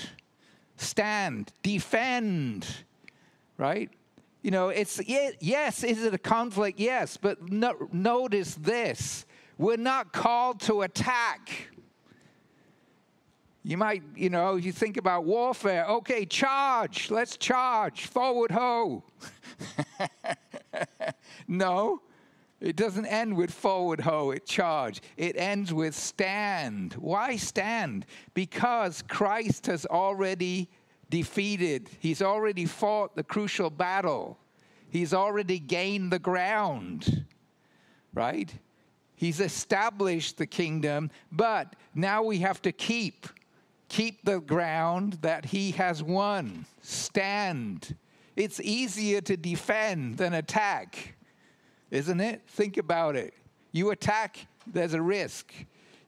stand, 0.76 1.52
defend, 1.62 2.66
right? 3.58 3.90
You 4.42 4.50
know, 4.50 4.68
it's, 4.68 5.00
yes, 5.06 5.84
is 5.84 6.02
it 6.02 6.12
a 6.14 6.18
conflict? 6.18 6.78
Yes, 6.78 7.16
but 7.16 7.50
no, 7.50 7.88
notice 7.92 8.54
this 8.54 9.24
we're 9.56 9.76
not 9.76 10.12
called 10.12 10.60
to 10.60 10.82
attack. 10.82 11.68
You 13.66 13.78
might, 13.78 14.02
you 14.14 14.28
know, 14.28 14.56
you 14.56 14.72
think 14.72 14.98
about 14.98 15.24
warfare. 15.24 15.86
Okay, 15.86 16.26
charge. 16.26 17.10
Let's 17.10 17.38
charge. 17.38 18.06
Forward 18.06 18.50
ho. 18.50 19.02
no, 21.48 22.02
it 22.60 22.76
doesn't 22.76 23.06
end 23.06 23.34
with 23.36 23.50
forward 23.50 24.00
ho, 24.00 24.30
it 24.32 24.44
charge. 24.44 25.00
It 25.16 25.36
ends 25.38 25.72
with 25.72 25.94
stand. 25.94 26.92
Why 26.94 27.36
stand? 27.36 28.04
Because 28.34 29.02
Christ 29.02 29.66
has 29.66 29.86
already 29.86 30.70
defeated, 31.10 31.88
he's 32.00 32.22
already 32.22 32.66
fought 32.66 33.16
the 33.16 33.22
crucial 33.22 33.70
battle. 33.70 34.38
He's 34.88 35.12
already 35.14 35.58
gained 35.58 36.12
the 36.12 36.18
ground, 36.18 37.24
right? 38.12 38.52
He's 39.16 39.40
established 39.40 40.38
the 40.38 40.46
kingdom, 40.46 41.10
but 41.32 41.76
now 41.94 42.22
we 42.22 42.38
have 42.38 42.62
to 42.62 42.72
keep 42.72 43.26
keep 43.94 44.24
the 44.24 44.40
ground 44.40 45.18
that 45.22 45.44
he 45.44 45.70
has 45.70 46.02
won. 46.02 46.66
Stand. 46.82 47.94
It's 48.34 48.58
easier 48.58 49.20
to 49.20 49.36
defend 49.36 50.16
than 50.16 50.34
attack, 50.34 51.14
isn't 51.92 52.20
it? 52.20 52.42
Think 52.48 52.76
about 52.76 53.14
it. 53.14 53.34
You 53.70 53.92
attack, 53.92 54.48
there's 54.66 54.94
a 54.94 55.00
risk. 55.00 55.54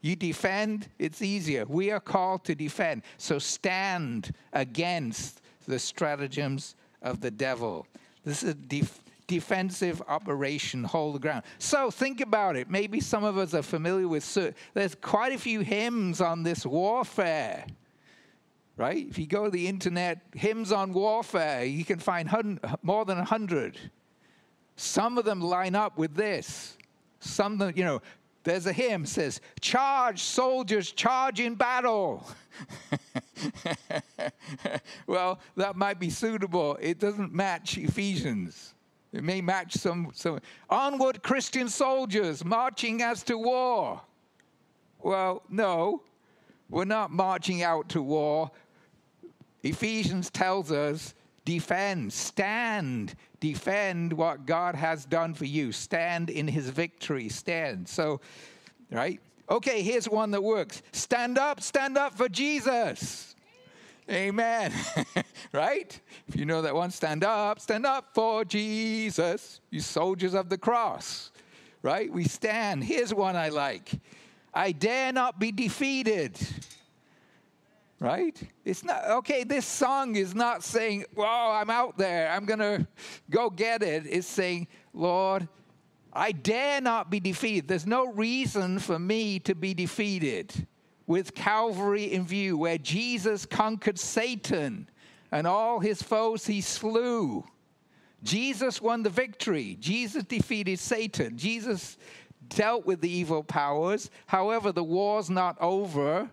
You 0.01 0.17
defend, 0.17 0.89
it's 0.99 1.21
easier. 1.21 1.63
We 1.65 1.89
are 1.91 2.01
called 2.01 2.43
to 2.45 2.55
defend. 2.55 3.03
So 3.17 3.39
stand 3.39 4.33
against 4.51 5.39
the 5.65 5.79
stratagems 5.79 6.75
of 7.01 7.21
the 7.21 7.31
devil. 7.31 7.87
This 8.25 8.43
is 8.43 8.55
def- 8.55 8.99
defensive 9.27 10.01
operation, 10.07 10.83
hold 10.83 11.15
the 11.15 11.19
ground. 11.19 11.43
So 11.59 11.91
think 11.91 12.21
about 12.21 12.55
it. 12.55 12.69
Maybe 12.69 12.99
some 12.99 13.23
of 13.23 13.37
us 13.37 13.53
are 13.53 13.61
familiar 13.61 14.07
with, 14.07 14.23
so 14.23 14.53
there's 14.73 14.95
quite 14.95 15.33
a 15.33 15.37
few 15.37 15.59
hymns 15.59 16.21
on 16.21 16.43
this 16.43 16.65
warfare. 16.65 17.65
Right? 18.77 19.07
If 19.07 19.17
you 19.17 19.27
go 19.27 19.45
to 19.45 19.49
the 19.49 19.67
internet, 19.67 20.21
hymns 20.33 20.71
on 20.71 20.93
warfare, 20.93 21.65
you 21.65 21.83
can 21.83 21.99
find 21.99 22.59
more 22.83 23.05
than 23.05 23.17
a 23.17 23.25
hundred. 23.25 23.77
Some 24.75 25.17
of 25.17 25.25
them 25.25 25.41
line 25.41 25.75
up 25.75 25.97
with 25.97 26.13
this. 26.13 26.77
Some, 27.19 27.59
you 27.75 27.83
know, 27.83 28.01
there's 28.43 28.65
a 28.65 28.71
hymn 28.71 29.05
says, 29.05 29.41
Charge, 29.59 30.21
soldiers, 30.21 30.91
charge 30.91 31.39
in 31.39 31.55
battle. 31.55 32.25
well, 35.07 35.39
that 35.55 35.75
might 35.75 35.99
be 35.99 36.09
suitable. 36.09 36.77
It 36.79 36.99
doesn't 36.99 37.33
match 37.33 37.77
Ephesians. 37.77 38.75
It 39.13 39.23
may 39.23 39.41
match 39.41 39.73
some, 39.73 40.11
some 40.13 40.39
onward 40.69 41.23
Christian 41.23 41.69
soldiers 41.69 42.43
marching 42.43 43.01
as 43.01 43.23
to 43.23 43.37
war. 43.37 44.01
Well, 44.99 45.43
no, 45.49 46.01
we're 46.69 46.85
not 46.85 47.11
marching 47.11 47.63
out 47.63 47.89
to 47.89 48.01
war. 48.01 48.51
Ephesians 49.63 50.29
tells 50.29 50.71
us 50.71 51.13
defend, 51.45 52.11
stand, 52.11 53.15
defend 53.39 54.11
what 54.11 54.45
God 54.45 54.75
has 54.75 55.05
done 55.05 55.33
for 55.33 55.45
you. 55.45 55.71
Stand 55.71 56.29
in 56.29 56.47
his 56.47 56.69
victory, 56.69 57.29
stand. 57.29 57.87
So, 57.87 58.19
right? 58.91 59.21
Okay, 59.49 59.81
here's 59.81 60.09
one 60.09 60.31
that 60.31 60.43
works. 60.43 60.81
Stand 60.91 61.37
up, 61.37 61.61
stand 61.61 61.97
up 61.97 62.13
for 62.13 62.27
Jesus. 62.27 63.36
Amen. 64.09 64.71
right? 65.53 65.99
If 66.27 66.35
you 66.35 66.45
know 66.45 66.61
that 66.61 66.73
one, 66.73 66.91
stand 66.91 67.23
up, 67.23 67.59
stand 67.59 67.85
up 67.85 68.13
for 68.13 68.45
Jesus, 68.45 69.59
you 69.69 69.81
soldiers 69.81 70.33
of 70.33 70.49
the 70.49 70.57
cross. 70.57 71.31
Right? 71.81 72.11
We 72.11 72.23
stand. 72.23 72.83
Here's 72.83 73.13
one 73.13 73.35
I 73.35 73.49
like 73.49 73.91
I 74.53 74.71
dare 74.71 75.11
not 75.13 75.39
be 75.39 75.51
defeated 75.51 76.37
right? 77.99 78.39
It's 78.63 78.83
not, 78.83 79.05
okay, 79.05 79.43
this 79.43 79.65
song 79.65 80.15
is 80.15 80.35
not 80.35 80.63
saying, 80.63 81.05
"Well, 81.15 81.51
I'm 81.51 81.69
out 81.69 81.97
there, 81.97 82.29
I'm 82.29 82.45
going 82.45 82.59
to 82.59 82.87
go 83.29 83.49
get 83.49 83.81
it. 83.81 84.03
It's 84.05 84.27
saying, 84.27 84.67
Lord, 84.93 85.47
I 86.13 86.31
dare 86.31 86.81
not 86.81 87.09
be 87.09 87.19
defeated. 87.19 87.67
There's 87.67 87.85
no 87.85 88.11
reason 88.11 88.79
for 88.79 88.97
me 88.99 89.39
to 89.39 89.55
be 89.55 89.73
defeated 89.73 90.67
with 91.07 91.33
Calvary 91.33 92.13
in 92.13 92.25
view, 92.25 92.57
where 92.57 92.77
Jesus 92.77 93.45
conquered 93.45 93.97
Satan 93.97 94.89
and 95.31 95.47
all 95.47 95.79
his 95.79 96.01
foes 96.01 96.45
he 96.45 96.61
slew. 96.61 97.45
Jesus 98.23 98.81
won 98.81 99.03
the 99.03 99.09
victory. 99.09 99.77
Jesus 99.79 100.23
defeated 100.23 100.79
Satan. 100.79 101.37
Jesus 101.37 101.97
dealt 102.49 102.85
with 102.85 103.01
the 103.01 103.09
evil 103.09 103.43
powers. 103.43 104.09
However, 104.25 104.71
the 104.71 104.83
war's 104.83 105.29
not 105.29 105.57
over. 105.61 106.29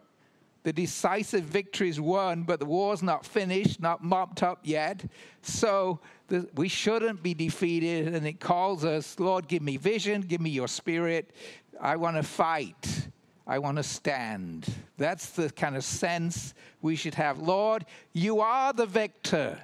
The 0.64 0.72
decisive 0.72 1.44
victory 1.44 1.90
is 1.90 2.00
won, 2.00 2.44
but 2.44 2.58
the 2.58 2.64
war's 2.64 3.02
not 3.02 3.26
finished, 3.26 3.80
not 3.80 4.02
mopped 4.02 4.42
up 4.42 4.60
yet. 4.62 5.04
So 5.42 6.00
the, 6.28 6.48
we 6.54 6.68
shouldn't 6.68 7.22
be 7.22 7.34
defeated. 7.34 8.14
And 8.14 8.26
it 8.26 8.40
calls 8.40 8.84
us, 8.84 9.20
Lord, 9.20 9.46
give 9.46 9.62
me 9.62 9.76
vision, 9.76 10.22
give 10.22 10.40
me 10.40 10.50
your 10.50 10.68
spirit. 10.68 11.32
I 11.80 11.96
want 11.96 12.16
to 12.16 12.22
fight. 12.22 13.08
I 13.46 13.58
want 13.58 13.76
to 13.76 13.82
stand. 13.82 14.72
That's 14.96 15.30
the 15.30 15.50
kind 15.50 15.76
of 15.76 15.84
sense 15.84 16.54
we 16.80 16.96
should 16.96 17.14
have. 17.14 17.38
Lord, 17.38 17.84
you 18.12 18.40
are 18.40 18.72
the 18.72 18.86
victor. 18.86 19.58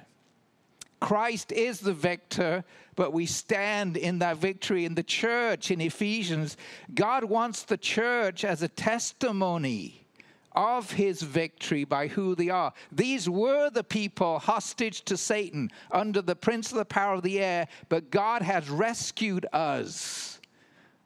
Christ 0.99 1.51
is 1.51 1.79
the 1.79 1.93
victor, 1.93 2.63
but 2.95 3.11
we 3.11 3.25
stand 3.25 3.97
in 3.97 4.19
that 4.19 4.37
victory 4.37 4.85
in 4.85 4.93
the 4.93 5.03
church 5.03 5.71
in 5.71 5.81
Ephesians. 5.81 6.57
God 6.93 7.23
wants 7.23 7.63
the 7.63 7.77
church 7.77 8.45
as 8.45 8.61
a 8.61 8.67
testimony 8.67 10.05
of 10.53 10.91
his 10.91 11.23
victory 11.23 11.83
by 11.83 12.07
who 12.07 12.35
they 12.35 12.49
are. 12.49 12.73
These 12.91 13.27
were 13.27 13.71
the 13.71 13.83
people 13.83 14.37
hostage 14.37 15.01
to 15.05 15.17
Satan 15.17 15.71
under 15.89 16.21
the 16.21 16.35
prince 16.35 16.71
of 16.71 16.77
the 16.77 16.85
power 16.85 17.15
of 17.15 17.23
the 17.23 17.39
air, 17.39 17.67
but 17.89 18.11
God 18.11 18.43
has 18.43 18.69
rescued 18.69 19.47
us, 19.53 20.39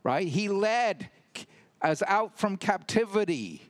right? 0.04 0.28
He 0.28 0.50
led 0.50 1.10
us 1.82 2.02
out 2.08 2.38
from 2.38 2.58
captivity 2.58 3.70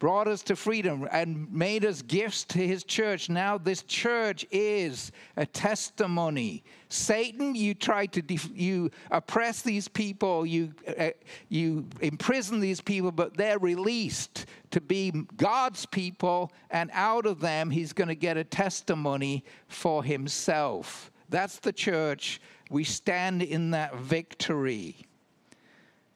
brought 0.00 0.26
us 0.26 0.42
to 0.42 0.56
freedom 0.56 1.06
and 1.12 1.52
made 1.52 1.84
us 1.84 2.00
gifts 2.00 2.44
to 2.46 2.58
his 2.58 2.82
church. 2.84 3.28
Now, 3.28 3.58
this 3.58 3.82
church 3.82 4.46
is 4.50 5.12
a 5.36 5.44
testimony. 5.44 6.64
Satan, 6.88 7.54
you 7.54 7.74
try 7.74 8.06
to 8.06 8.22
def- 8.22 8.50
you 8.52 8.90
oppress 9.10 9.60
these 9.60 9.88
people, 9.88 10.46
you 10.46 10.72
uh, 10.98 11.10
you 11.50 11.86
imprison 12.00 12.60
these 12.60 12.80
people, 12.80 13.12
but 13.12 13.36
they're 13.36 13.58
released 13.58 14.46
to 14.70 14.80
be 14.80 15.12
God's 15.36 15.84
people, 15.84 16.50
and 16.70 16.90
out 16.94 17.26
of 17.26 17.40
them, 17.40 17.70
he's 17.70 17.92
going 17.92 18.08
to 18.08 18.14
get 18.14 18.38
a 18.38 18.44
testimony 18.44 19.44
for 19.68 20.02
himself. 20.02 21.12
That's 21.28 21.58
the 21.58 21.72
church. 21.72 22.40
We 22.70 22.84
stand 22.84 23.42
in 23.42 23.72
that 23.72 23.96
victory. 23.96 24.96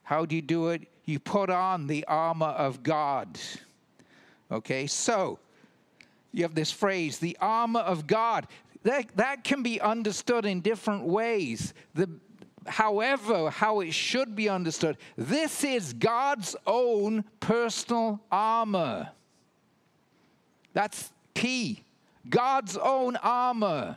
How 0.05 0.25
do 0.25 0.35
you 0.35 0.43
do 0.43 0.69
it? 0.69 0.89
You 1.05 1.19
put 1.19 1.51
on 1.51 1.87
the 1.87 2.05
armor 2.07 2.47
of 2.47 2.83
God. 2.83 3.39
Okay, 4.51 4.87
so 4.87 5.39
you 6.33 6.43
have 6.43 6.55
this 6.55 6.71
phrase, 6.71 7.19
the 7.19 7.37
armor 7.41 7.81
of 7.81 8.07
God. 8.07 8.47
That, 8.83 9.17
that 9.17 9.45
can 9.45 9.63
be 9.63 9.81
understood 9.81 10.45
in 10.45 10.61
different 10.61 11.05
ways. 11.05 11.75
The, 11.95 12.09
however, 12.67 13.51
how 13.51 13.81
it 13.81 13.93
should 13.93 14.35
be 14.35 14.49
understood, 14.49 14.97
this 15.17 15.65
is 15.65 15.93
God's 15.93 16.57
own 16.67 17.25
personal 17.41 18.21
armor. 18.31 19.11
That's 20.73 21.13
key. 21.35 21.83
God's 22.29 22.77
own 22.77 23.17
armor. 23.17 23.97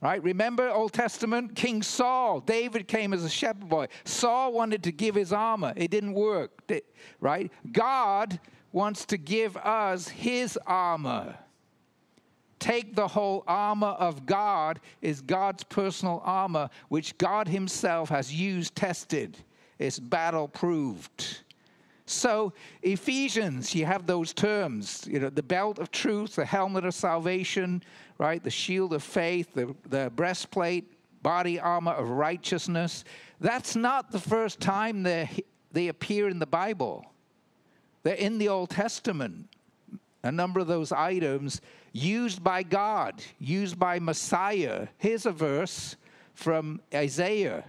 Right? 0.00 0.22
Remember 0.22 0.70
Old 0.70 0.92
Testament? 0.92 1.56
King 1.56 1.82
Saul, 1.82 2.40
David 2.40 2.86
came 2.86 3.12
as 3.12 3.24
a 3.24 3.28
shepherd 3.28 3.68
boy. 3.68 3.88
Saul 4.04 4.52
wanted 4.52 4.84
to 4.84 4.92
give 4.92 5.16
his 5.16 5.32
armor, 5.32 5.72
it 5.76 5.90
didn't 5.90 6.14
work. 6.14 6.70
Right? 7.20 7.50
God 7.72 8.38
wants 8.70 9.04
to 9.06 9.16
give 9.16 9.56
us 9.56 10.08
his 10.08 10.58
armor. 10.66 11.36
Take 12.58 12.94
the 12.94 13.06
whole 13.06 13.44
armor 13.46 13.86
of 13.86 14.26
God, 14.26 14.80
is 15.00 15.20
God's 15.20 15.62
personal 15.64 16.22
armor, 16.24 16.68
which 16.88 17.16
God 17.18 17.46
Himself 17.46 18.08
has 18.08 18.34
used, 18.34 18.74
tested. 18.74 19.36
It's 19.78 19.98
battle 20.00 20.48
proved. 20.48 21.42
So, 22.04 22.54
Ephesians, 22.82 23.74
you 23.74 23.84
have 23.84 24.06
those 24.06 24.32
terms, 24.32 25.06
you 25.08 25.20
know, 25.20 25.28
the 25.28 25.42
belt 25.42 25.78
of 25.78 25.90
truth, 25.90 26.36
the 26.36 26.44
helmet 26.44 26.84
of 26.84 26.94
salvation, 26.94 27.82
right? 28.18 28.42
The 28.42 28.50
shield 28.50 28.92
of 28.92 29.02
faith, 29.02 29.54
the, 29.54 29.74
the 29.88 30.10
breastplate, 30.14 30.92
body 31.22 31.58
armor 31.58 31.92
of 31.92 32.10
righteousness. 32.10 33.04
That's 33.40 33.76
not 33.76 34.10
the 34.10 34.20
first 34.20 34.60
time 34.60 35.02
they, 35.02 35.28
they 35.72 35.88
appear 35.88 36.28
in 36.28 36.38
the 36.38 36.46
Bible. 36.46 37.04
They're 38.02 38.14
in 38.14 38.38
the 38.38 38.48
Old 38.48 38.70
Testament. 38.70 39.48
A 40.22 40.32
number 40.32 40.60
of 40.60 40.66
those 40.66 40.90
items 40.92 41.60
used 41.92 42.42
by 42.42 42.62
God, 42.62 43.22
used 43.38 43.78
by 43.78 43.98
Messiah. 43.98 44.88
Here's 44.98 45.26
a 45.26 45.32
verse 45.32 45.96
from 46.34 46.80
Isaiah. 46.92 47.64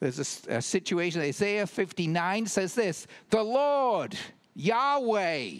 There's 0.00 0.46
a, 0.48 0.56
a 0.56 0.62
situation, 0.62 1.20
Isaiah 1.20 1.66
59 1.66 2.46
says 2.46 2.74
this 2.74 3.06
The 3.30 3.42
Lord, 3.42 4.18
Yahweh, 4.54 5.50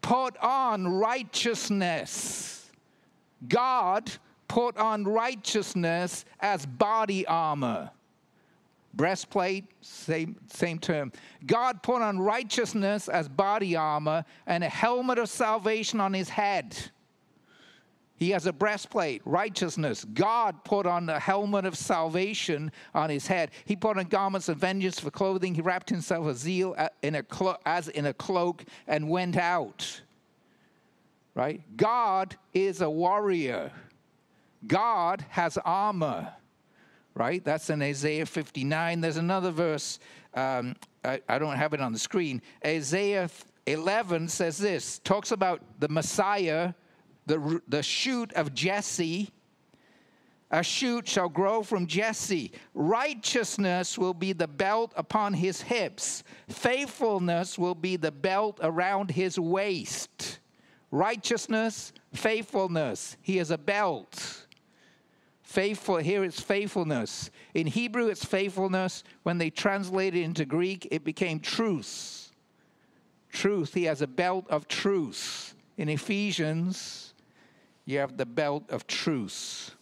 put 0.00 0.36
on 0.38 0.86
righteousness. 0.86 2.59
God 3.48 4.10
put 4.48 4.76
on 4.76 5.04
righteousness 5.04 6.24
as 6.40 6.66
body 6.66 7.26
armor. 7.26 7.90
Breastplate, 8.92 9.64
same, 9.80 10.36
same 10.52 10.78
term. 10.78 11.12
God 11.46 11.82
put 11.82 12.02
on 12.02 12.18
righteousness 12.18 13.08
as 13.08 13.28
body 13.28 13.76
armor 13.76 14.24
and 14.46 14.64
a 14.64 14.68
helmet 14.68 15.18
of 15.18 15.28
salvation 15.28 16.00
on 16.00 16.12
his 16.12 16.28
head. 16.28 16.76
He 18.16 18.30
has 18.30 18.44
a 18.44 18.52
breastplate, 18.52 19.22
righteousness. 19.24 20.04
God 20.04 20.62
put 20.64 20.86
on 20.86 21.06
the 21.06 21.18
helmet 21.18 21.64
of 21.64 21.74
salvation 21.74 22.70
on 22.92 23.08
his 23.08 23.26
head. 23.26 23.50
He 23.64 23.76
put 23.76 23.96
on 23.96 24.04
garments 24.04 24.50
of 24.50 24.58
vengeance 24.58 25.00
for 25.00 25.10
clothing. 25.10 25.54
He 25.54 25.62
wrapped 25.62 25.88
himself 25.88 26.26
with 26.26 26.36
zeal 26.36 26.74
uh, 26.76 26.88
in 27.00 27.14
a 27.14 27.22
clo- 27.22 27.56
as 27.64 27.88
in 27.88 28.04
a 28.04 28.12
cloak 28.12 28.64
and 28.86 29.08
went 29.08 29.38
out. 29.38 30.02
Right? 31.40 31.62
God 31.74 32.36
is 32.52 32.82
a 32.82 32.90
warrior. 32.90 33.72
God 34.66 35.24
has 35.30 35.56
armor. 35.56 36.34
Right? 37.14 37.42
That's 37.42 37.70
in 37.70 37.80
Isaiah 37.80 38.26
59. 38.26 39.00
There's 39.00 39.16
another 39.16 39.50
verse. 39.50 39.98
Um, 40.34 40.76
I, 41.02 41.22
I 41.26 41.38
don't 41.38 41.56
have 41.56 41.72
it 41.72 41.80
on 41.80 41.94
the 41.94 41.98
screen. 41.98 42.42
Isaiah 42.62 43.30
11 43.64 44.28
says 44.28 44.58
this 44.58 44.98
talks 44.98 45.32
about 45.32 45.62
the 45.78 45.88
Messiah 45.88 46.74
the, 47.24 47.62
the 47.66 47.82
shoot 47.82 48.34
of 48.34 48.52
Jesse. 48.52 49.30
A 50.50 50.62
shoot 50.62 51.08
shall 51.08 51.30
grow 51.30 51.62
from 51.62 51.86
Jesse. 51.86 52.52
Righteousness 52.74 53.96
will 53.96 54.12
be 54.12 54.34
the 54.34 54.48
belt 54.48 54.92
upon 54.94 55.32
his 55.32 55.62
hips. 55.62 56.22
Faithfulness 56.50 57.58
will 57.58 57.74
be 57.74 57.96
the 57.96 58.12
belt 58.12 58.58
around 58.60 59.10
his 59.12 59.40
waist. 59.40 60.39
Righteousness, 60.90 61.92
faithfulness. 62.12 63.16
He 63.22 63.38
is 63.38 63.50
a 63.50 63.58
belt. 63.58 64.46
Faithful, 65.42 65.96
here 65.96 66.22
it's 66.24 66.40
faithfulness. 66.40 67.30
In 67.54 67.66
Hebrew, 67.66 68.06
it's 68.06 68.24
faithfulness. 68.24 69.02
When 69.24 69.38
they 69.38 69.50
translated 69.50 70.22
into 70.22 70.44
Greek, 70.44 70.86
it 70.90 71.04
became 71.04 71.40
truth. 71.40 72.32
Truth. 73.32 73.74
He 73.74 73.84
has 73.84 74.02
a 74.02 74.06
belt 74.06 74.46
of 74.48 74.68
truth. 74.68 75.54
In 75.76 75.88
Ephesians, 75.88 77.14
you 77.84 77.98
have 77.98 78.16
the 78.16 78.26
belt 78.26 78.70
of 78.70 78.86
truth. 78.86 79.72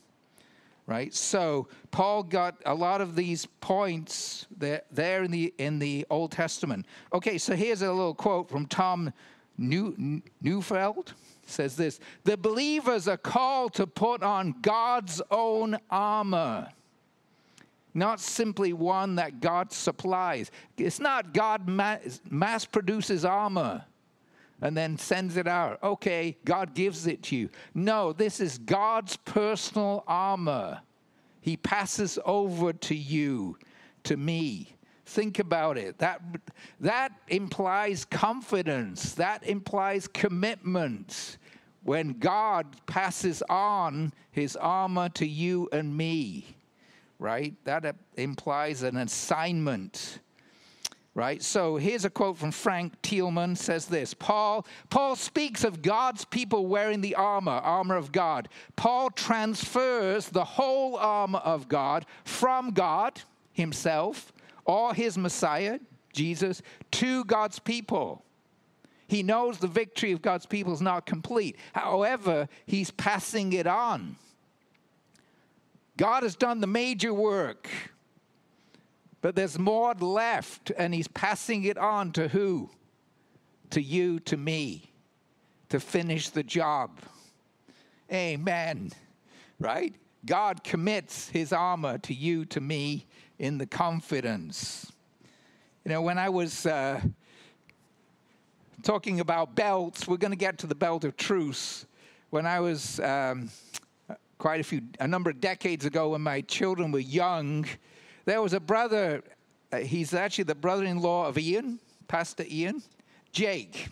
Right? 0.87 1.13
So 1.13 1.69
Paul 1.91 2.23
got 2.23 2.57
a 2.65 2.75
lot 2.75 3.03
of 3.03 3.15
these 3.15 3.45
points 3.61 4.47
there, 4.57 4.81
there 4.91 5.23
in 5.23 5.31
the 5.31 5.53
in 5.59 5.79
the 5.79 6.07
Old 6.09 6.33
Testament. 6.33 6.87
Okay, 7.13 7.37
so 7.37 7.55
here's 7.55 7.83
a 7.83 7.93
little 7.93 8.15
quote 8.15 8.49
from 8.49 8.65
Tom 8.65 9.13
New, 9.59 10.23
Neufeld. 10.41 11.15
Says 11.47 11.77
this: 11.77 12.01
The 12.25 12.37
believers 12.37 13.09
are 13.09 13.17
called 13.17 13.75
to 13.75 13.87
put 13.87 14.23
on 14.23 14.55
God's 14.63 15.21
own 15.31 15.77
armor 15.91 16.69
not 17.95 18.21
simply 18.21 18.73
one 18.73 19.17
that 19.17 19.41
God 19.41 19.73
supplies. 19.73 20.51
It's 20.77 21.01
not 21.01 21.35
God 21.35 21.69
mass 21.69 22.65
produces 22.65 23.25
armor 23.25 23.85
and 24.61 24.77
then 24.77 24.97
sends 24.97 25.37
it 25.37 25.47
out. 25.47 25.83
Okay, 25.83 26.37
God 26.45 26.75
gives 26.75 27.07
it 27.07 27.23
to 27.25 27.37
you. 27.37 27.51
No, 27.75 28.13
this 28.13 28.41
is 28.41 28.59
God's 28.59 29.17
personal 29.17 30.05
armor. 30.07 30.81
He 31.41 31.57
passes 31.57 32.19
over 32.25 32.73
to 32.73 32.95
you, 32.95 33.57
to 34.05 34.17
me. 34.17 34.75
Think 35.09 35.39
about 35.39 35.79
it. 35.79 35.97
That, 35.99 36.21
that 36.81 37.13
implies 37.29 38.05
confidence, 38.05 39.15
that 39.15 39.43
implies 39.43 40.07
commitment. 40.07 41.39
When 41.83 42.19
God 42.19 42.67
passes 42.85 43.43
on 43.49 44.13
his 44.31 44.55
armor 44.55 45.09
to 45.11 45.27
you 45.27 45.67
and 45.73 45.97
me, 45.97 46.55
right? 47.19 47.55
That 47.65 47.97
implies 48.19 48.83
an 48.83 48.99
assignment 48.99 50.19
right 51.15 51.43
so 51.43 51.77
here's 51.77 52.05
a 52.05 52.11
quote 52.11 52.37
from 52.37 52.53
frank 52.53 52.93
thielman 53.03 53.57
says 53.57 53.87
this 53.87 54.15
paul 54.15 54.65
paul 54.89 55.17
speaks 55.17 55.65
of 55.65 55.83
god's 55.83 56.25
people 56.27 56.67
wearing 56.67 57.01
the 57.01 57.15
armor 57.17 57.51
armor 57.51 57.97
of 57.97 58.13
god 58.13 58.49
paul 58.77 59.11
transfers 59.11 60.29
the 60.29 60.45
whole 60.45 60.97
armor 60.97 61.41
of 61.41 61.67
god 61.67 62.07
from 62.25 62.71
god 62.71 63.21
himself 63.53 64.33
or 64.69 64.95
his 64.95 65.19
messiah 65.19 65.81
jesus 66.13 66.63
to 66.93 67.25
god's 67.25 67.59
people 67.59 68.25
he 69.09 69.25
knows 69.25 69.59
the 69.59 69.67
victory 69.67 70.13
of 70.13 70.23
god's 70.23 70.47
people 70.47 70.73
is 70.73 70.81
not 70.81 71.05
complete 71.05 71.57
however 71.73 72.49
he's 72.67 72.93
passing 72.93 73.53
it 73.53 73.67
on 73.67 74.15
god 75.97 76.23
has 76.23 76.37
done 76.37 76.61
the 76.61 76.67
major 76.69 77.13
work 77.13 77.69
but 79.21 79.35
there's 79.35 79.59
more 79.59 79.95
left, 79.95 80.71
and 80.77 80.95
he's 80.95 81.09
passing 81.09 81.65
it 81.65 81.77
on 81.77 82.13
to 82.13 82.29
who? 82.29 82.71
To 83.71 83.83
you, 83.83 84.21
to 84.21 84.37
me, 84.37 84.93
to 85.71 85.81
finish 85.81 86.31
the 86.31 86.43
job. 86.43 86.91
Amen. 88.13 88.93
Right? 89.59 89.95
God 90.27 90.65
commits 90.65 91.29
his 91.29 91.53
armor 91.53 91.99
to 91.99 92.15
you, 92.15 92.45
to 92.47 92.61
me, 92.61 93.07
in 93.39 93.59
the 93.59 93.67
confidence. 93.67 94.93
You 95.85 95.93
know, 95.93 96.03
when 96.03 96.19
I 96.19 96.29
was 96.29 96.67
uh, 96.67 97.01
talking 98.83 99.21
about 99.21 99.55
belts, 99.55 100.07
we're 100.07 100.17
going 100.17 100.33
to 100.33 100.37
get 100.37 100.59
to 100.59 100.67
the 100.67 100.75
belt 100.75 101.05
of 101.05 101.17
truce. 101.17 101.87
When 102.31 102.47
I 102.47 102.61
was 102.61 103.01
um, 103.01 103.51
quite 104.39 104.61
a 104.61 104.65
few, 104.65 104.83
a 105.01 105.09
number 105.09 105.31
of 105.31 105.41
decades 105.41 105.85
ago, 105.85 106.11
when 106.11 106.21
my 106.21 106.41
children 106.43 106.93
were 106.93 106.99
young, 106.99 107.67
there 108.25 108.43
was 108.43 108.53
a 108.53 108.61
brother, 108.61 109.23
uh, 109.73 109.79
he's 109.79 110.13
actually 110.15 110.45
the 110.45 110.55
brother 110.55 110.85
in 110.85 111.01
law 111.01 111.27
of 111.27 111.39
Ian, 111.39 111.79
Pastor 112.09 112.45
Ian, 112.49 112.83
Jake. 113.33 113.89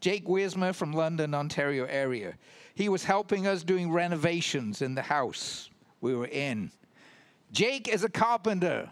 Jake 0.00 0.28
Wismer 0.28 0.72
from 0.72 0.92
London, 0.92 1.34
Ontario 1.34 1.84
area. 1.84 2.34
He 2.78 2.88
was 2.88 3.02
helping 3.02 3.48
us 3.48 3.64
doing 3.64 3.90
renovations 3.90 4.82
in 4.82 4.94
the 4.94 5.02
house 5.02 5.68
we 6.00 6.14
were 6.14 6.28
in. 6.28 6.70
Jake 7.50 7.88
is 7.88 8.04
a 8.04 8.08
carpenter, 8.08 8.88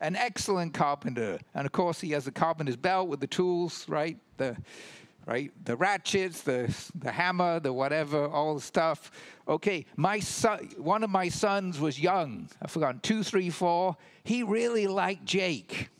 an 0.00 0.16
excellent 0.16 0.74
carpenter. 0.74 1.38
And 1.54 1.66
of 1.66 1.70
course, 1.70 2.00
he 2.00 2.10
has 2.10 2.26
a 2.26 2.32
carpenter's 2.32 2.74
belt 2.74 3.06
with 3.06 3.20
the 3.20 3.28
tools, 3.28 3.88
right? 3.88 4.18
The 4.38 4.56
right? 5.24 5.52
The 5.66 5.76
ratchets, 5.76 6.40
the, 6.42 6.76
the 6.96 7.12
hammer, 7.12 7.60
the 7.60 7.72
whatever, 7.72 8.26
all 8.26 8.56
the 8.56 8.60
stuff. 8.60 9.12
Okay, 9.46 9.86
my 9.94 10.18
son, 10.18 10.70
one 10.76 11.04
of 11.04 11.10
my 11.10 11.28
sons 11.28 11.78
was 11.78 12.00
young. 12.00 12.48
I 12.60 12.66
forgot, 12.66 13.04
two, 13.04 13.22
three, 13.22 13.50
four. 13.50 13.96
He 14.24 14.42
really 14.42 14.88
liked 14.88 15.24
Jake. 15.24 15.90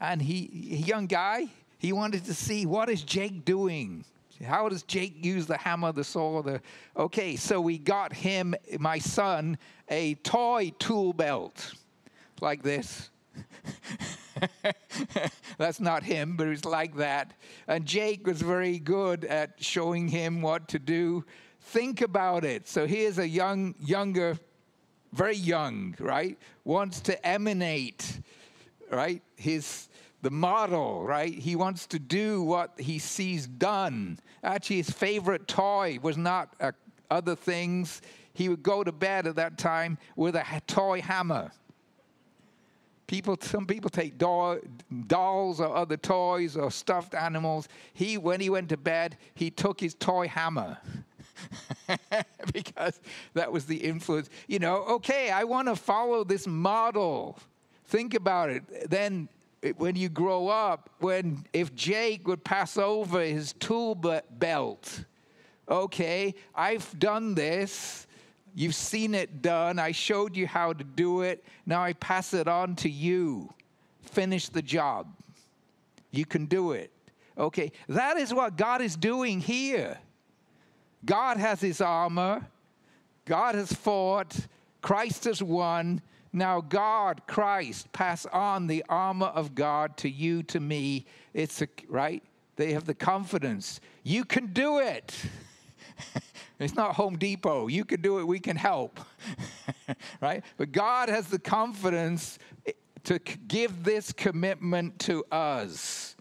And 0.00 0.22
he, 0.22 0.46
young 0.86 1.06
guy, 1.06 1.48
he 1.76 1.92
wanted 1.92 2.24
to 2.24 2.32
see 2.32 2.64
what 2.64 2.88
is 2.88 3.02
Jake 3.02 3.44
doing? 3.44 4.06
How 4.44 4.68
does 4.68 4.82
Jake 4.84 5.24
use 5.24 5.46
the 5.46 5.56
hammer, 5.56 5.92
the 5.92 6.04
saw, 6.04 6.42
the 6.42 6.60
okay? 6.96 7.36
So 7.36 7.60
we 7.60 7.78
got 7.78 8.12
him, 8.12 8.54
my 8.78 8.98
son, 8.98 9.58
a 9.88 10.14
toy 10.16 10.72
tool 10.78 11.12
belt 11.12 11.74
like 12.40 12.62
this. 12.62 13.10
That's 15.58 15.80
not 15.80 16.02
him, 16.02 16.36
but 16.36 16.48
it's 16.48 16.64
like 16.64 16.96
that. 16.96 17.32
And 17.66 17.84
Jake 17.84 18.26
was 18.26 18.40
very 18.40 18.78
good 18.78 19.24
at 19.24 19.62
showing 19.62 20.08
him 20.08 20.40
what 20.42 20.68
to 20.68 20.78
do. 20.78 21.24
Think 21.60 22.00
about 22.00 22.44
it. 22.44 22.68
So 22.68 22.86
here's 22.86 23.18
a 23.18 23.28
young, 23.28 23.74
younger, 23.80 24.38
very 25.12 25.36
young, 25.36 25.96
right? 25.98 26.38
Wants 26.64 27.00
to 27.00 27.26
emanate, 27.26 28.20
right? 28.90 29.22
His 29.36 29.88
the 30.22 30.30
model, 30.30 31.04
right? 31.04 31.32
He 31.32 31.56
wants 31.56 31.86
to 31.88 31.98
do 31.98 32.42
what 32.42 32.72
he 32.78 32.98
sees 32.98 33.46
done. 33.46 34.18
Actually, 34.42 34.76
his 34.76 34.90
favorite 34.90 35.46
toy 35.46 35.98
was 36.02 36.16
not 36.16 36.54
uh, 36.60 36.72
other 37.10 37.36
things. 37.36 38.02
He 38.32 38.48
would 38.48 38.62
go 38.62 38.82
to 38.84 38.92
bed 38.92 39.26
at 39.26 39.36
that 39.36 39.58
time 39.58 39.98
with 40.16 40.34
a 40.34 40.44
toy 40.66 41.00
hammer. 41.00 41.52
People, 43.06 43.38
some 43.40 43.66
people 43.66 43.88
take 43.88 44.18
doll, 44.18 44.58
dolls 45.06 45.60
or 45.60 45.74
other 45.74 45.96
toys 45.96 46.56
or 46.56 46.70
stuffed 46.70 47.14
animals. 47.14 47.68
He, 47.94 48.18
when 48.18 48.40
he 48.40 48.50
went 48.50 48.68
to 48.68 48.76
bed, 48.76 49.16
he 49.34 49.50
took 49.50 49.80
his 49.80 49.94
toy 49.94 50.28
hammer. 50.28 50.78
because 52.52 53.00
that 53.34 53.50
was 53.50 53.66
the 53.66 53.76
influence. 53.76 54.28
You 54.46 54.58
know, 54.58 54.84
okay, 54.84 55.30
I 55.30 55.44
want 55.44 55.68
to 55.68 55.76
follow 55.76 56.24
this 56.24 56.46
model. 56.46 57.38
Think 57.86 58.14
about 58.14 58.50
it. 58.50 58.90
Then 58.90 59.28
when 59.76 59.96
you 59.96 60.08
grow 60.08 60.48
up, 60.48 60.90
when 61.00 61.44
if 61.52 61.74
Jake 61.74 62.26
would 62.28 62.44
pass 62.44 62.76
over 62.76 63.20
his 63.20 63.52
tool 63.54 63.94
belt, 63.94 65.04
okay, 65.68 66.34
I've 66.54 66.98
done 66.98 67.34
this. 67.34 68.06
You've 68.54 68.74
seen 68.74 69.14
it 69.14 69.42
done. 69.42 69.78
I 69.78 69.92
showed 69.92 70.36
you 70.36 70.46
how 70.46 70.72
to 70.72 70.84
do 70.84 71.22
it. 71.22 71.44
Now 71.66 71.82
I 71.82 71.92
pass 71.92 72.34
it 72.34 72.48
on 72.48 72.76
to 72.76 72.88
you. 72.88 73.52
Finish 74.02 74.48
the 74.48 74.62
job. 74.62 75.06
You 76.10 76.24
can 76.24 76.46
do 76.46 76.72
it. 76.72 76.90
Okay, 77.36 77.70
that 77.88 78.16
is 78.16 78.34
what 78.34 78.56
God 78.56 78.80
is 78.80 78.96
doing 78.96 79.40
here. 79.40 79.98
God 81.04 81.36
has 81.36 81.60
his 81.60 81.80
armor, 81.80 82.44
God 83.24 83.54
has 83.54 83.72
fought, 83.72 84.36
Christ 84.82 85.24
has 85.24 85.42
won. 85.42 86.02
Now, 86.38 86.60
God, 86.60 87.22
Christ, 87.26 87.92
pass 87.92 88.24
on 88.26 88.68
the 88.68 88.84
armor 88.88 89.26
of 89.26 89.56
God 89.56 89.96
to 89.98 90.08
you, 90.08 90.44
to 90.44 90.60
me. 90.60 91.04
It's 91.34 91.60
a, 91.62 91.68
right? 91.88 92.22
They 92.54 92.72
have 92.74 92.84
the 92.84 92.94
confidence. 92.94 93.80
You 94.04 94.24
can 94.24 94.52
do 94.52 94.78
it. 94.78 95.14
It's 96.60 96.74
not 96.74 96.96
Home 96.96 97.16
Depot. 97.16 97.68
You 97.68 97.84
can 97.84 98.00
do 98.00 98.18
it, 98.18 98.24
we 98.26 98.40
can 98.40 98.56
help. 98.56 98.98
right? 100.20 100.44
But 100.56 100.72
God 100.72 101.08
has 101.08 101.28
the 101.28 101.38
confidence 101.38 102.40
to 103.04 103.20
give 103.20 103.84
this 103.84 104.12
commitment 104.12 104.98
to 105.00 105.24
us. 105.30 106.16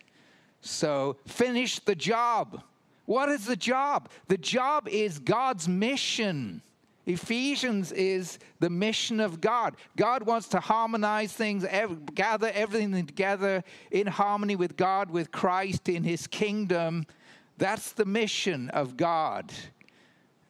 So 0.61 1.17
finish 1.25 1.79
the 1.79 1.95
job. 1.95 2.61
What 3.05 3.29
is 3.29 3.45
the 3.45 3.55
job? 3.55 4.09
The 4.27 4.37
job 4.37 4.87
is 4.87 5.17
God's 5.17 5.67
mission. 5.67 6.61
Ephesians 7.07 7.93
is 7.93 8.37
the 8.59 8.69
mission 8.69 9.21
of 9.21 9.39
God. 9.39 9.75
God 9.95 10.23
wants 10.23 10.49
to 10.49 10.59
harmonize 10.59 11.31
things, 11.31 11.65
gather 12.13 12.51
everything 12.53 13.05
together 13.05 13.63
in 13.91 14.07
harmony 14.07 14.57
with 14.57 14.75
God, 14.75 15.09
with 15.09 15.31
Christ 15.31 15.87
in 15.87 16.03
his 16.03 16.27
kingdom. 16.27 17.05
That's 17.57 17.93
the 17.93 18.05
mission 18.05 18.69
of 18.71 18.97
God. 18.97 19.53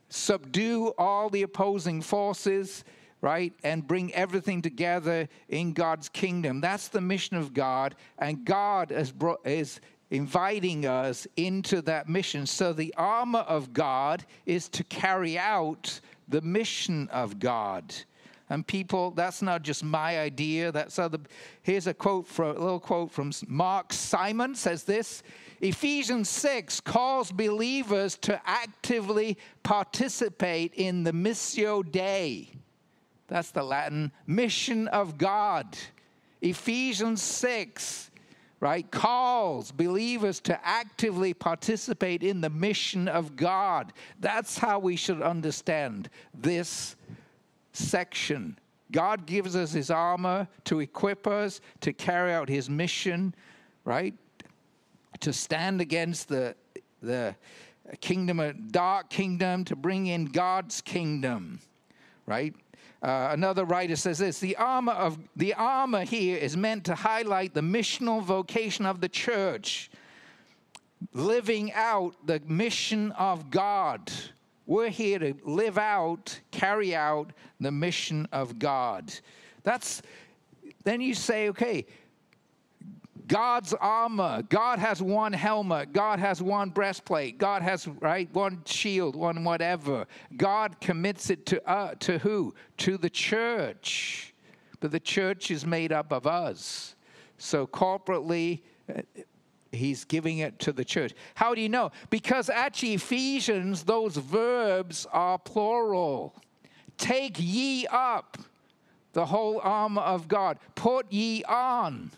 Subdue 0.10 0.93
all 0.98 1.30
the 1.30 1.43
opposing 1.43 2.02
forces, 2.02 2.84
right? 3.22 3.54
And 3.63 3.86
bring 3.86 4.12
everything 4.15 4.63
together 4.63 5.30
in 5.50 5.74
God's 5.74 6.10
kingdom. 6.10 6.60
That's 6.60 6.88
the 6.88 7.02
mission 7.02 7.38
of 7.38 7.54
God. 7.54 7.96
And 8.17 8.46
God 8.46 8.91
is, 8.91 9.13
is 9.46 9.80
inviting 10.10 10.88
us 10.88 11.28
into 11.36 11.82
that 11.84 12.10
mission. 12.10 12.48
So 12.48 12.74
the 12.74 12.93
armor 12.98 13.39
of 13.39 13.74
God 13.74 14.26
is 14.48 14.70
to 14.70 14.84
carry 14.86 15.38
out 15.38 16.00
the 16.28 16.42
mission 16.42 17.08
of 17.10 17.40
God. 17.40 17.94
And 18.50 18.66
people, 18.66 19.12
that's 19.12 19.42
not 19.42 19.62
just 19.62 19.84
my 19.84 20.20
idea. 20.20 20.72
That's 20.72 20.98
other. 21.00 21.20
Here's 21.63 21.88
a 21.88 21.94
quote 21.94 22.28
from 22.28 22.56
a 22.56 22.60
little 22.60 22.80
quote 22.80 23.12
from 23.12 23.32
Mark 23.48 23.92
Simon 23.92 24.56
says 24.56 24.84
this. 24.84 25.22
Ephesians 25.60 26.30
6 26.30 26.80
calls 26.82 27.32
believers 27.32 28.16
to 28.18 28.40
actively 28.46 29.38
participate 29.63 30.74
in 30.76 31.04
the 31.04 31.12
Missio 31.12 31.90
Dei. 31.90 32.50
That's 33.28 33.52
the 33.52 33.63
Latin 33.63 34.12
mission 34.26 34.88
of 34.88 35.18
God. 35.18 35.78
Ephesians 36.42 37.22
6 37.22 38.07
right, 38.60 38.89
calls 38.89 39.72
believers 39.72 40.39
to 40.41 40.67
actively 40.67 41.34
participate 41.34 42.24
in 42.24 42.41
the 42.41 42.50
mission 42.50 43.08
of 43.08 43.36
God. 43.36 43.93
That's 44.20 44.58
how 44.58 44.80
we 44.80 44.96
should 44.96 45.22
understand 45.22 46.10
this 46.34 46.96
section. 47.74 48.58
God 48.91 49.26
gives 49.26 49.56
us 49.56 49.72
his 49.72 49.91
armor 49.91 50.48
to 50.65 50.80
equip 50.80 51.28
us 51.28 51.62
to 51.82 51.93
carry 51.93 52.34
out 52.34 52.50
his 52.50 52.70
mission, 52.70 53.36
right? 53.86 54.15
To 55.20 55.34
stand 55.34 55.82
against 55.82 56.30
the, 56.30 56.56
the 57.02 57.36
kingdom, 58.02 58.70
dark 58.72 59.10
kingdom, 59.10 59.65
to 59.65 59.76
bring 59.76 60.08
in 60.08 60.26
God's 60.26 60.82
kingdom, 60.82 61.60
right? 62.26 62.56
Uh, 63.02 63.30
another 63.32 63.64
writer 63.64 63.96
says 63.96 64.18
this 64.18 64.40
the 64.40 64.56
armor 64.56 64.94
of 64.94 65.20
the 65.36 65.54
armor 65.54 66.04
here 66.04 66.36
is 66.36 66.58
meant 66.58 66.84
to 66.84 66.96
highlight 66.96 67.54
the 67.54 67.62
missional 67.62 68.24
vocation 68.24 68.86
of 68.86 69.02
the 69.02 69.10
church 69.10 69.92
living 71.14 71.72
out 71.74 72.16
the 72.26 72.42
mission 72.48 73.12
of 73.12 73.52
god. 73.52 74.12
We're 74.66 74.90
here 74.90 75.20
to 75.20 75.36
live 75.44 75.78
out 75.78 76.40
carry 76.52 76.96
out 76.96 77.32
the 77.60 77.72
mission 77.72 78.28
of 78.32 78.58
god. 78.58 79.14
That's 79.64 80.02
then 80.84 81.00
you 81.00 81.14
say 81.14 81.50
okay 81.50 81.86
God's 83.28 83.74
armor. 83.74 84.44
God 84.44 84.80
has 84.80 85.02
one 85.02 85.34
helmet. 85.34 85.92
God 85.92 86.20
has 86.20 86.42
one 86.42 86.70
breastplate. 86.70 87.38
God 87.38 87.62
has 87.62 87.88
right 87.88 88.30
one 88.34 88.62
shield, 88.66 89.16
one 89.16 89.44
whatever. 89.44 90.08
God 90.36 90.80
commits 90.80 91.30
it 91.30 91.46
to 91.48 91.70
uh, 91.70 91.96
to 92.00 92.20
who? 92.20 92.54
To 92.78 92.98
the 92.98 93.10
church. 93.10 94.34
But 94.80 94.92
the 94.92 95.00
church 95.00 95.52
is 95.52 95.66
made 95.66 95.92
up 95.92 96.12
of 96.12 96.28
us. 96.28 96.96
So 97.38 97.68
corporately, 97.68 98.62
uh, 98.94 99.02
he's 99.72 100.06
giving 100.06 100.40
it 100.40 100.60
to 100.60 100.72
the 100.72 100.86
church. 100.86 101.13
How 101.36 101.54
do 101.54 101.62
you 101.62 101.70
know? 101.70 101.92
Because 102.10 102.50
actually, 102.50 102.94
Ephesians, 102.94 103.84
those 103.84 104.18
verbs 104.18 105.08
are 105.12 105.38
plural. 105.38 106.36
Take 106.98 107.38
ye 107.40 107.88
up 107.88 108.38
the 109.13 109.26
whole 109.26 109.60
armor 109.63 110.02
of 110.02 110.28
God. 110.28 110.60
Put 110.76 111.12
ye 111.12 111.44
on 111.44 112.12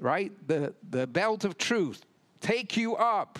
right? 0.00 0.32
The, 0.48 0.74
the 0.90 1.06
belt 1.06 1.44
of 1.44 1.58
truth, 1.58 2.04
take 2.40 2.76
you 2.76 2.96
up, 2.96 3.38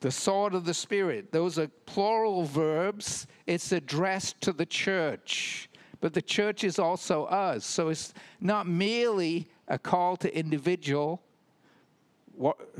the 0.00 0.10
sword 0.10 0.54
of 0.54 0.64
the 0.64 0.74
Spirit. 0.74 1.32
Those 1.32 1.58
are 1.58 1.68
plural 1.86 2.44
verbs. 2.44 3.26
It's 3.46 3.72
addressed 3.72 4.40
to 4.42 4.52
the 4.52 4.66
church, 4.66 5.68
but 6.00 6.14
the 6.14 6.22
church 6.22 6.64
is 6.64 6.78
also 6.78 7.24
us. 7.24 7.64
So 7.64 7.88
it's 7.88 8.12
not 8.40 8.66
merely 8.66 9.48
a 9.68 9.78
call 9.78 10.16
to 10.18 10.36
individual. 10.36 11.22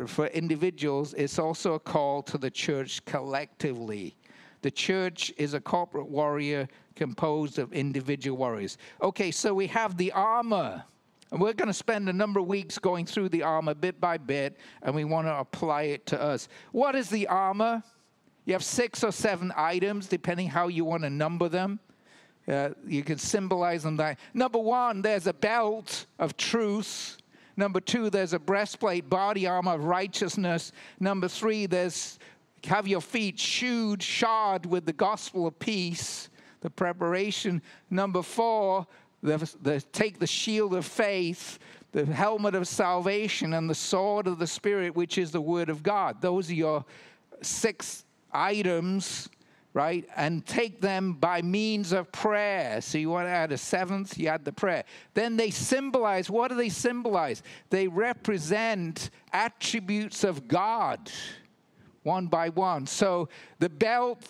For 0.06 0.26
individuals, 0.28 1.14
it's 1.14 1.38
also 1.38 1.74
a 1.74 1.80
call 1.80 2.22
to 2.22 2.38
the 2.38 2.50
church 2.50 3.04
collectively. 3.04 4.14
The 4.62 4.70
church 4.70 5.32
is 5.36 5.54
a 5.54 5.60
corporate 5.60 6.08
warrior 6.08 6.68
composed 6.94 7.58
of 7.58 7.72
individual 7.72 8.36
warriors. 8.36 8.78
Okay, 9.02 9.30
so 9.32 9.54
we 9.54 9.66
have 9.68 9.96
the 9.96 10.12
armor 10.12 10.84
and 11.30 11.40
we're 11.40 11.52
going 11.52 11.68
to 11.68 11.74
spend 11.74 12.08
a 12.08 12.12
number 12.12 12.40
of 12.40 12.46
weeks 12.46 12.78
going 12.78 13.06
through 13.06 13.28
the 13.28 13.42
armor 13.42 13.74
bit 13.74 14.00
by 14.00 14.16
bit, 14.16 14.56
and 14.82 14.94
we 14.94 15.04
want 15.04 15.26
to 15.26 15.34
apply 15.34 15.82
it 15.82 16.06
to 16.06 16.20
us. 16.20 16.48
What 16.72 16.94
is 16.94 17.10
the 17.10 17.26
armor? 17.26 17.82
You 18.44 18.54
have 18.54 18.64
six 18.64 19.04
or 19.04 19.12
seven 19.12 19.52
items, 19.56 20.06
depending 20.06 20.48
how 20.48 20.68
you 20.68 20.84
want 20.84 21.02
to 21.02 21.10
number 21.10 21.48
them. 21.48 21.80
Uh, 22.46 22.70
you 22.86 23.02
can 23.02 23.18
symbolize 23.18 23.82
them 23.82 23.96
that. 23.98 24.18
Number 24.32 24.58
one, 24.58 25.02
there's 25.02 25.26
a 25.26 25.34
belt 25.34 26.06
of 26.18 26.36
truth. 26.38 27.18
Number 27.58 27.80
two, 27.80 28.08
there's 28.08 28.32
a 28.32 28.38
breastplate, 28.38 29.10
body 29.10 29.46
armor 29.46 29.72
of 29.72 29.84
righteousness. 29.84 30.72
Number 30.98 31.28
three, 31.28 31.66
there's 31.66 32.18
have 32.64 32.88
your 32.88 33.00
feet 33.00 33.38
shoed, 33.38 34.02
shod 34.02 34.66
with 34.66 34.84
the 34.86 34.92
gospel 34.92 35.46
of 35.46 35.58
peace, 35.58 36.28
the 36.60 36.70
preparation. 36.70 37.62
Number 37.90 38.22
four, 38.22 38.86
the, 39.22 39.36
the, 39.62 39.80
take 39.92 40.18
the 40.18 40.26
shield 40.26 40.74
of 40.74 40.84
faith, 40.84 41.58
the 41.92 42.06
helmet 42.06 42.54
of 42.54 42.68
salvation, 42.68 43.54
and 43.54 43.68
the 43.68 43.74
sword 43.74 44.26
of 44.26 44.38
the 44.38 44.46
Spirit, 44.46 44.94
which 44.94 45.18
is 45.18 45.30
the 45.30 45.40
Word 45.40 45.68
of 45.70 45.82
God. 45.82 46.20
Those 46.20 46.50
are 46.50 46.54
your 46.54 46.84
six 47.42 48.04
items, 48.32 49.28
right? 49.72 50.08
And 50.16 50.44
take 50.46 50.80
them 50.80 51.14
by 51.14 51.42
means 51.42 51.92
of 51.92 52.10
prayer. 52.12 52.80
So 52.80 52.98
you 52.98 53.10
want 53.10 53.26
to 53.26 53.30
add 53.30 53.52
a 53.52 53.58
seventh, 53.58 54.18
you 54.18 54.28
add 54.28 54.44
the 54.44 54.52
prayer. 54.52 54.84
Then 55.14 55.36
they 55.36 55.50
symbolize 55.50 56.30
what 56.30 56.48
do 56.48 56.56
they 56.56 56.68
symbolize? 56.68 57.42
They 57.70 57.88
represent 57.88 59.10
attributes 59.32 60.24
of 60.24 60.48
God 60.48 61.10
one 62.02 62.26
by 62.26 62.48
one. 62.48 62.86
So 62.86 63.28
the 63.58 63.68
belt, 63.68 64.20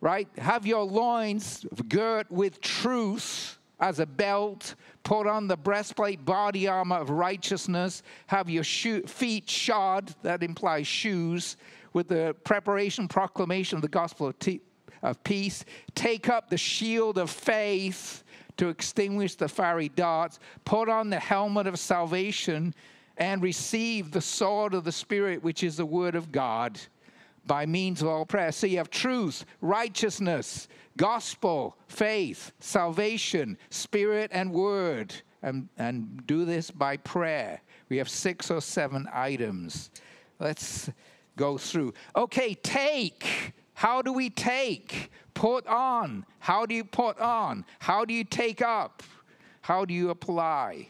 right? 0.00 0.28
Have 0.38 0.66
your 0.66 0.84
loins 0.84 1.66
girt 1.88 2.30
with 2.30 2.60
truth 2.60 3.58
as 3.80 3.98
a 3.98 4.06
belt, 4.06 4.74
put 5.02 5.26
on 5.26 5.48
the 5.48 5.56
breastplate, 5.56 6.24
body 6.24 6.68
armor 6.68 6.96
of 6.96 7.10
righteousness, 7.10 8.02
have 8.26 8.50
your 8.50 8.64
feet 8.64 9.48
shod, 9.48 10.14
that 10.22 10.42
implies 10.42 10.86
shoes, 10.86 11.56
with 11.92 12.08
the 12.08 12.36
preparation, 12.44 13.08
proclamation 13.08 13.76
of 13.76 13.82
the 13.82 13.88
gospel 13.88 14.28
of, 14.28 14.38
t- 14.38 14.60
of 15.02 15.22
peace. 15.24 15.64
Take 15.94 16.28
up 16.28 16.50
the 16.50 16.58
shield 16.58 17.18
of 17.18 17.30
faith 17.30 18.22
to 18.58 18.68
extinguish 18.68 19.34
the 19.34 19.48
fiery 19.48 19.88
darts. 19.88 20.38
Put 20.64 20.88
on 20.88 21.10
the 21.10 21.18
helmet 21.18 21.66
of 21.66 21.78
salvation 21.78 22.74
and 23.16 23.42
receive 23.42 24.12
the 24.12 24.20
sword 24.20 24.74
of 24.74 24.84
the 24.84 24.92
Spirit, 24.92 25.42
which 25.42 25.62
is 25.62 25.76
the 25.76 25.86
word 25.86 26.14
of 26.14 26.30
God, 26.30 26.78
by 27.50 27.66
means 27.66 28.00
of 28.00 28.06
all 28.06 28.24
prayer. 28.24 28.52
So 28.52 28.68
you 28.68 28.76
have 28.76 28.90
truth, 28.90 29.44
righteousness, 29.60 30.68
gospel, 30.96 31.76
faith, 31.88 32.52
salvation, 32.60 33.58
spirit, 33.70 34.30
and 34.32 34.52
word. 34.52 35.12
And, 35.42 35.68
and 35.76 36.24
do 36.28 36.44
this 36.44 36.70
by 36.70 36.98
prayer. 36.98 37.60
We 37.88 37.96
have 37.96 38.08
six 38.08 38.52
or 38.52 38.60
seven 38.60 39.08
items. 39.12 39.90
Let's 40.38 40.90
go 41.36 41.58
through. 41.58 41.92
Okay, 42.14 42.54
take. 42.54 43.52
How 43.74 44.00
do 44.00 44.12
we 44.12 44.30
take? 44.30 45.10
Put 45.34 45.66
on. 45.66 46.24
How 46.38 46.66
do 46.66 46.74
you 46.76 46.84
put 46.84 47.18
on? 47.18 47.64
How 47.80 48.04
do 48.04 48.14
you 48.14 48.22
take 48.22 48.62
up? 48.62 49.02
How 49.62 49.84
do 49.84 49.92
you 49.92 50.10
apply? 50.10 50.86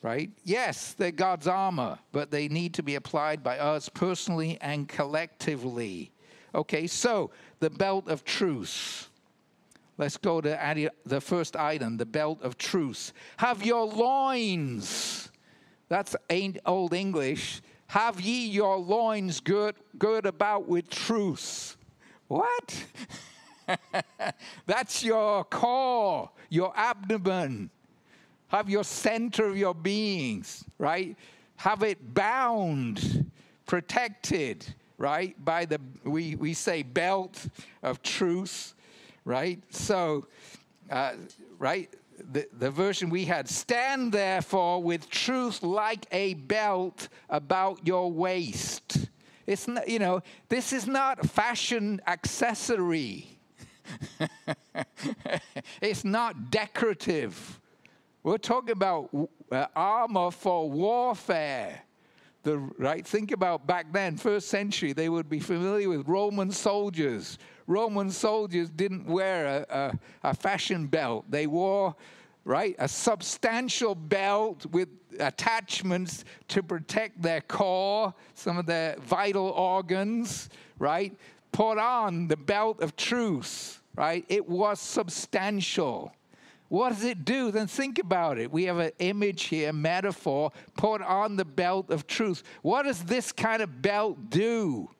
Right? 0.00 0.30
Yes, 0.44 0.94
they're 0.94 1.10
God's 1.10 1.48
armor, 1.48 1.98
but 2.12 2.30
they 2.30 2.48
need 2.48 2.74
to 2.74 2.82
be 2.82 2.94
applied 2.94 3.42
by 3.42 3.58
us 3.58 3.88
personally 3.88 4.56
and 4.60 4.88
collectively. 4.88 6.12
Okay, 6.54 6.86
so 6.86 7.30
the 7.60 7.70
belt 7.70 8.08
of 8.08 8.24
truth. 8.24 9.10
Let's 9.96 10.16
go 10.16 10.40
to 10.40 10.90
the 11.04 11.20
first 11.20 11.56
item, 11.56 11.96
the 11.96 12.06
belt 12.06 12.40
of 12.42 12.56
truth. 12.56 13.12
Have 13.38 13.64
your 13.64 13.84
loins. 13.84 15.30
That's 15.88 16.14
ain't 16.30 16.58
old 16.64 16.94
English. 16.94 17.60
Have 17.88 18.20
ye 18.20 18.46
your 18.46 18.76
loins 18.76 19.40
girt, 19.40 19.76
girt 19.98 20.26
about 20.26 20.68
with 20.68 20.88
truth. 20.88 21.76
What? 22.28 22.84
That's 24.66 25.02
your 25.02 25.44
core, 25.44 26.30
your 26.48 26.72
abdomen. 26.76 27.70
Have 28.48 28.70
your 28.70 28.84
center 28.84 29.46
of 29.46 29.56
your 29.56 29.74
beings, 29.74 30.64
right? 30.78 31.16
Have 31.56 31.82
it 31.82 32.14
bound, 32.14 33.30
protected, 33.66 34.66
right? 34.96 35.42
By 35.44 35.64
the, 35.66 35.80
we, 36.04 36.34
we 36.34 36.54
say, 36.54 36.82
belt 36.82 37.46
of 37.82 38.02
truth, 38.02 38.74
right? 39.24 39.62
So, 39.70 40.26
uh, 40.90 41.12
right? 41.58 41.90
The, 42.32 42.48
the 42.58 42.70
version 42.70 43.10
we 43.10 43.26
had 43.26 43.48
stand 43.48 44.12
therefore 44.12 44.82
with 44.82 45.08
truth 45.08 45.62
like 45.62 46.06
a 46.10 46.34
belt 46.34 47.08
about 47.28 47.86
your 47.86 48.10
waist. 48.10 49.08
It's 49.46 49.68
not, 49.68 49.88
you 49.88 49.98
know, 49.98 50.22
this 50.48 50.72
is 50.72 50.86
not 50.86 51.24
fashion 51.26 52.00
accessory. 52.06 53.38
it's 55.80 56.04
not 56.04 56.50
decorative. 56.50 57.60
We're 58.28 58.36
talking 58.36 58.72
about 58.72 59.08
uh, 59.50 59.66
armor 59.74 60.30
for 60.30 60.68
warfare. 60.68 61.80
The, 62.42 62.58
right? 62.76 63.06
Think 63.06 63.32
about 63.32 63.66
back 63.66 63.90
then, 63.90 64.18
first 64.18 64.48
century, 64.48 64.92
they 64.92 65.08
would 65.08 65.30
be 65.30 65.40
familiar 65.40 65.88
with 65.88 66.06
Roman 66.06 66.52
soldiers. 66.52 67.38
Roman 67.66 68.10
soldiers 68.10 68.68
didn't 68.68 69.06
wear 69.06 69.64
a, 69.70 69.74
a, 70.22 70.28
a 70.30 70.34
fashion 70.34 70.88
belt. 70.88 71.24
They 71.30 71.46
wore, 71.46 71.96
right, 72.44 72.76
a 72.78 72.86
substantial 72.86 73.94
belt 73.94 74.66
with 74.66 74.90
attachments 75.20 76.26
to 76.48 76.62
protect 76.62 77.22
their 77.22 77.40
core, 77.40 78.12
some 78.34 78.58
of 78.58 78.66
their 78.66 78.96
vital 78.96 79.48
organs, 79.48 80.50
right? 80.78 81.16
Put 81.50 81.78
on 81.78 82.28
the 82.28 82.36
belt 82.36 82.82
of 82.82 82.94
truth, 82.94 83.82
right? 83.96 84.26
It 84.28 84.46
was 84.46 84.80
substantial. 84.80 86.12
What 86.68 86.90
does 86.90 87.04
it 87.04 87.24
do? 87.24 87.50
Then 87.50 87.66
think 87.66 87.98
about 87.98 88.38
it. 88.38 88.52
We 88.52 88.64
have 88.64 88.78
an 88.78 88.92
image 88.98 89.44
here, 89.44 89.72
metaphor, 89.72 90.52
put 90.76 91.00
on 91.00 91.36
the 91.36 91.44
belt 91.44 91.90
of 91.90 92.06
truth. 92.06 92.42
What 92.62 92.82
does 92.82 93.02
this 93.04 93.32
kind 93.32 93.62
of 93.62 93.80
belt 93.80 94.30
do? 94.30 94.90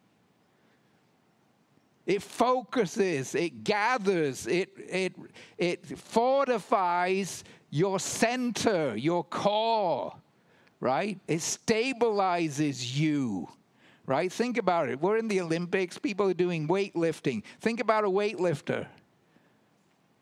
It 2.06 2.22
focuses, 2.22 3.34
it 3.34 3.64
gathers, 3.64 4.46
it, 4.46 4.70
it, 4.88 5.12
it 5.58 5.98
fortifies 5.98 7.44
your 7.68 8.00
center, 8.00 8.96
your 8.96 9.24
core, 9.24 10.14
right? 10.80 11.20
It 11.28 11.40
stabilizes 11.40 12.96
you, 12.96 13.46
right? 14.06 14.32
Think 14.32 14.56
about 14.56 14.88
it. 14.88 15.02
We're 15.02 15.18
in 15.18 15.28
the 15.28 15.42
Olympics, 15.42 15.98
people 15.98 16.30
are 16.30 16.34
doing 16.34 16.66
weightlifting. 16.66 17.42
Think 17.60 17.78
about 17.78 18.04
a 18.04 18.08
weightlifter 18.08 18.86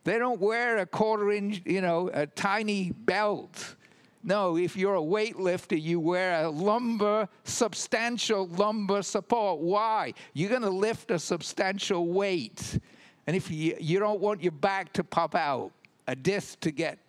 they 0.07 0.21
don't 0.21 0.41
wear 0.41 0.79
a 0.79 0.87
quarter 0.87 1.33
inch, 1.33 1.63
you 1.65 1.81
know, 1.81 2.09
a 2.15 2.27
tiny 2.29 2.93
belt. 2.93 3.75
No, 4.23 4.57
if 4.57 4.77
you're 4.77 4.95
a 4.95 5.01
weightlifter, 5.01 5.81
you 5.81 5.99
wear 5.99 6.45
a 6.45 6.49
lumbar, 6.49 7.29
substantial 7.43 8.47
lumbar 8.47 9.03
support. 9.03 9.59
Why? 9.59 10.15
You're 10.33 10.49
going 10.51 10.63
to 10.63 10.71
lift 10.71 11.11
a 11.11 11.19
substantial 11.19 12.07
weight. 12.07 12.79
And 13.27 13.35
if 13.35 13.51
you, 13.51 13.77
you 13.81 13.99
don't 13.99 14.21
want 14.21 14.45
your 14.45 14.53
back 14.53 14.93
to 14.93 15.03
pop 15.03 15.35
out, 15.35 15.73
a 16.07 16.15
disc 16.15 16.61
to 16.61 16.71
get 16.71 17.01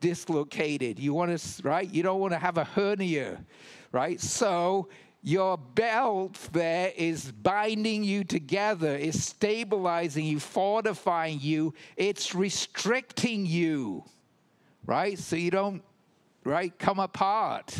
dislocated, 0.00 0.98
you 0.98 1.14
want 1.14 1.38
to, 1.38 1.62
right? 1.62 1.88
You 1.88 2.02
don't 2.02 2.18
want 2.18 2.32
to 2.32 2.38
have 2.38 2.58
a 2.58 2.64
hernia, 2.64 3.44
right? 3.92 4.20
So 4.20 4.88
your 5.22 5.58
belt 5.58 6.38
there 6.52 6.92
is 6.96 7.30
binding 7.30 8.02
you 8.02 8.24
together, 8.24 8.96
is 8.96 9.22
stabilizing 9.22 10.24
you, 10.24 10.40
fortifying 10.40 11.38
you, 11.40 11.74
it's 11.96 12.34
restricting 12.34 13.44
you, 13.44 14.04
right? 14.86 15.18
So 15.18 15.36
you 15.36 15.50
don't, 15.50 15.82
right, 16.44 16.76
come 16.78 16.98
apart, 16.98 17.76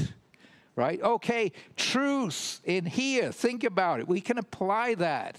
right? 0.77 1.01
Okay, 1.01 1.53
truth 1.77 2.61
in 2.65 2.85
here, 2.85 3.33
think 3.33 3.65
about 3.65 4.01
it. 4.01 4.09
We 4.09 4.21
can 4.21 4.37
apply 4.37 4.97
that. 4.97 5.39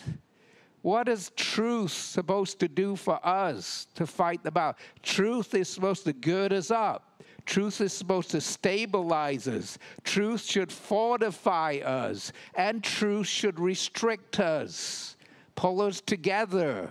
What 0.81 1.07
is 1.07 1.31
truth 1.35 1.91
supposed 1.91 2.59
to 2.61 2.67
do 2.67 2.95
for 2.95 3.23
us 3.23 3.85
to 3.93 4.07
fight 4.07 4.43
the 4.43 4.49
battle? 4.49 4.79
Truth 5.03 5.53
is 5.53 5.69
supposed 5.69 6.05
to 6.05 6.13
gird 6.13 6.51
us 6.51 6.71
up. 6.71 7.10
Truth 7.45 7.81
is 7.81 7.93
supposed 7.93 8.31
to 8.31 8.41
stabilize 8.41 9.47
us. 9.47 9.77
Truth 10.03 10.43
should 10.43 10.71
fortify 10.71 11.79
us. 11.83 12.31
And 12.55 12.83
truth 12.83 13.27
should 13.27 13.59
restrict 13.59 14.39
us, 14.39 15.15
pull 15.55 15.81
us 15.81 16.01
together, 16.01 16.89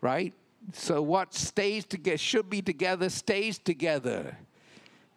right? 0.00 0.32
So 0.72 1.02
what 1.02 1.34
stays 1.34 1.84
together, 1.84 2.18
should 2.18 2.50
be 2.50 2.62
together, 2.62 3.08
stays 3.08 3.58
together, 3.58 4.36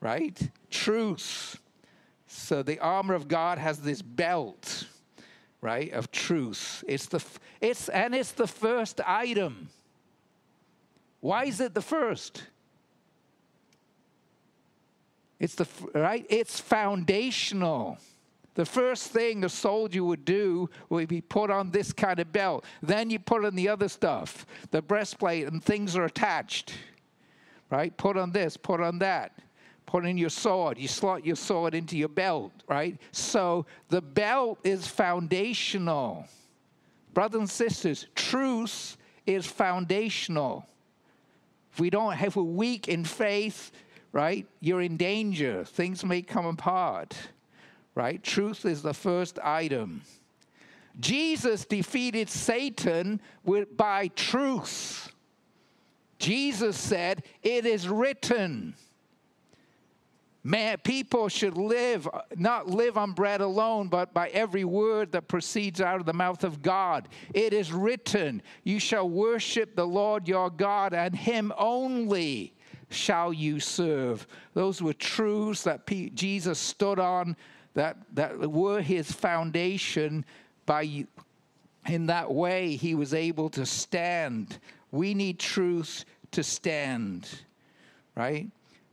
right? 0.01 0.37
Truth. 0.69 1.59
So 2.27 2.61
the 2.61 2.79
armor 2.79 3.15
of 3.15 3.27
God 3.27 3.57
has 3.57 3.79
this 3.79 4.01
belt, 4.01 4.85
right, 5.61 5.91
of 5.93 6.11
truth. 6.11 6.83
It's 6.87 7.07
the, 7.07 7.23
it's, 7.59 7.89
and 7.89 8.13
it's 8.13 8.31
the 8.31 8.47
first 8.47 9.01
item. 9.05 9.69
Why 11.21 11.45
is 11.45 11.59
it 11.59 11.73
the 11.73 11.81
first? 11.81 12.43
It's 15.39 15.55
the 15.55 15.67
right. 15.93 16.25
It's 16.29 16.59
foundational. 16.59 17.97
The 18.55 18.65
first 18.65 19.11
thing 19.11 19.45
a 19.45 19.49
soldier 19.49 20.03
would 20.03 20.25
do 20.25 20.69
would 20.89 21.07
be 21.07 21.21
put 21.21 21.49
on 21.49 21.71
this 21.71 21.93
kind 21.93 22.19
of 22.19 22.33
belt. 22.33 22.65
Then 22.81 23.09
you 23.09 23.17
put 23.17 23.45
on 23.45 23.55
the 23.55 23.69
other 23.69 23.87
stuff, 23.87 24.45
the 24.71 24.81
breastplate, 24.81 25.47
and 25.47 25.63
things 25.63 25.95
are 25.95 26.03
attached. 26.03 26.73
Right? 27.69 27.95
Put 27.95 28.17
on 28.17 28.31
this, 28.31 28.57
put 28.57 28.81
on 28.81 28.99
that. 28.99 29.31
Put 29.85 30.05
in 30.05 30.17
your 30.17 30.29
sword. 30.29 30.77
You 30.77 30.87
slot 30.87 31.25
your 31.25 31.35
sword 31.35 31.73
into 31.73 31.97
your 31.97 32.09
belt, 32.09 32.51
right? 32.67 32.99
So 33.11 33.65
the 33.87 34.01
belt 34.01 34.59
is 34.63 34.85
foundational. 34.85 36.27
Brothers 37.13 37.39
and 37.39 37.49
sisters, 37.49 38.07
truth 38.13 38.97
is 39.25 39.47
foundational. 39.47 40.67
If 41.71 41.79
we 41.79 41.89
don't 41.89 42.13
have 42.13 42.35
a 42.37 42.43
weak 42.43 42.87
in 42.87 43.05
faith, 43.05 43.71
right? 44.11 44.47
You're 44.59 44.81
in 44.81 44.97
danger. 44.97 45.63
Things 45.63 46.03
may 46.03 46.21
come 46.21 46.45
apart, 46.45 47.15
right? 47.95 48.21
Truth 48.23 48.65
is 48.65 48.81
the 48.81 48.93
first 48.93 49.39
item. 49.39 50.01
Jesus 50.99 51.65
defeated 51.65 52.29
Satan 52.29 53.21
with, 53.43 53.75
by 53.77 54.07
truth. 54.09 55.11
Jesus 56.17 56.77
said, 56.77 57.23
It 57.41 57.65
is 57.65 57.87
written. 57.87 58.75
Man, 60.41 60.77
people 60.83 61.27
should 61.27 61.57
live, 61.57 62.07
not 62.35 62.67
live 62.67 62.97
on 62.97 63.11
bread 63.11 63.41
alone, 63.41 63.89
but 63.89 64.13
by 64.13 64.29
every 64.29 64.63
word 64.63 65.11
that 65.11 65.27
proceeds 65.27 65.81
out 65.81 65.99
of 65.99 66.05
the 66.05 66.13
mouth 66.13 66.45
of 66.45 66.61
God. 66.61 67.09
It 67.33 67.53
is 67.53 67.73
written, 67.73 68.41
You 68.63 68.79
shall 68.79 69.09
worship 69.09 69.75
the 69.75 69.85
Lord 69.85 70.27
your 70.27 70.49
God 70.49 70.93
and 70.93 71.13
him 71.13 71.51
only 71.57 72.53
shall 72.89 73.31
you 73.31 73.59
serve. 73.59 74.27
Those 74.53 74.81
were 74.81 74.93
truths 74.93 75.63
that 75.63 75.85
P- 75.85 76.09
Jesus 76.11 76.59
stood 76.59 76.99
on, 76.99 77.35
that, 77.73 77.97
that 78.13 78.37
were 78.49 78.81
his 78.81 79.11
foundation. 79.11 80.25
By 80.65 81.05
in 81.87 82.07
that 82.07 82.31
way, 82.31 82.75
he 82.75 82.95
was 82.95 83.13
able 83.13 83.49
to 83.51 83.65
stand. 83.65 84.59
We 84.91 85.13
need 85.13 85.39
truth 85.39 86.05
to 86.31 86.43
stand, 86.43 87.27
right? 88.15 88.47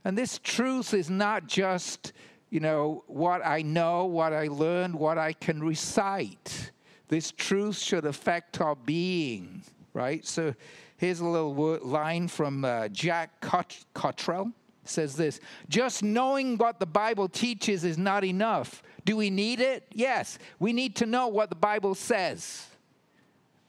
And 0.05 0.17
this 0.17 0.39
truth 0.43 0.95
is 0.95 1.11
not 1.11 1.47
just, 1.47 2.13
you 2.51 2.61
know, 2.61 3.03
what 3.07 3.45
I 3.45 3.63
know, 3.63 4.05
what 4.05 4.33
I 4.33 4.49
learned, 4.49 4.95
what 4.95 5.19
I 5.19 5.33
can 5.33 5.63
recite. 5.63 6.71
This 7.09 7.33
truth 7.33 7.79
should 7.79 8.05
affect 8.05 8.61
our 8.61 8.77
being, 8.77 9.63
right? 9.93 10.25
So 10.25 10.55
Here's 10.97 11.21
a 11.21 11.27
little 11.27 11.55
word, 11.55 11.83
line 11.83 12.29
from 12.29 12.65
uh, 12.65 12.89
Jack 12.89 13.41
Cot- 13.41 13.85
Cottrell. 13.95 14.53
Says 14.85 15.17
this 15.17 15.41
Just 15.69 16.03
knowing 16.03 16.57
what 16.57 16.79
the 16.79 16.87
Bible 16.87 17.29
teaches 17.29 17.85
is 17.85 17.99
not 17.99 18.25
enough. 18.25 18.83
Do 19.05 19.17
we 19.17 19.31
need 19.31 19.61
it? 19.61 19.85
Yes. 19.93 20.39
We 20.59 20.73
need 20.73 20.97
to 20.97 21.07
know 21.07 21.29
what 21.29 21.51
the 21.51 21.57
Bible 21.57 21.95
says. 21.95 22.67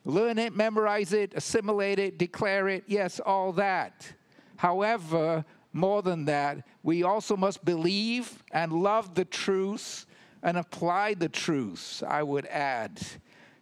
Learn 0.05 0.37
it, 0.37 0.55
memorize 0.55 1.11
it, 1.11 1.33
assimilate 1.35 1.99
it, 1.99 2.17
declare 2.17 2.69
it. 2.69 2.85
Yes, 2.87 3.19
all 3.19 3.51
that. 3.53 4.13
However, 4.55 5.43
more 5.73 6.01
than 6.01 6.25
that, 6.25 6.65
we 6.81 7.03
also 7.03 7.35
must 7.35 7.65
believe 7.65 8.41
and 8.51 8.71
love 8.71 9.15
the 9.15 9.25
truth 9.25 10.05
and 10.43 10.57
apply 10.57 11.13
the 11.15 11.27
truths, 11.27 12.03
I 12.03 12.23
would 12.23 12.45
add. 12.45 13.01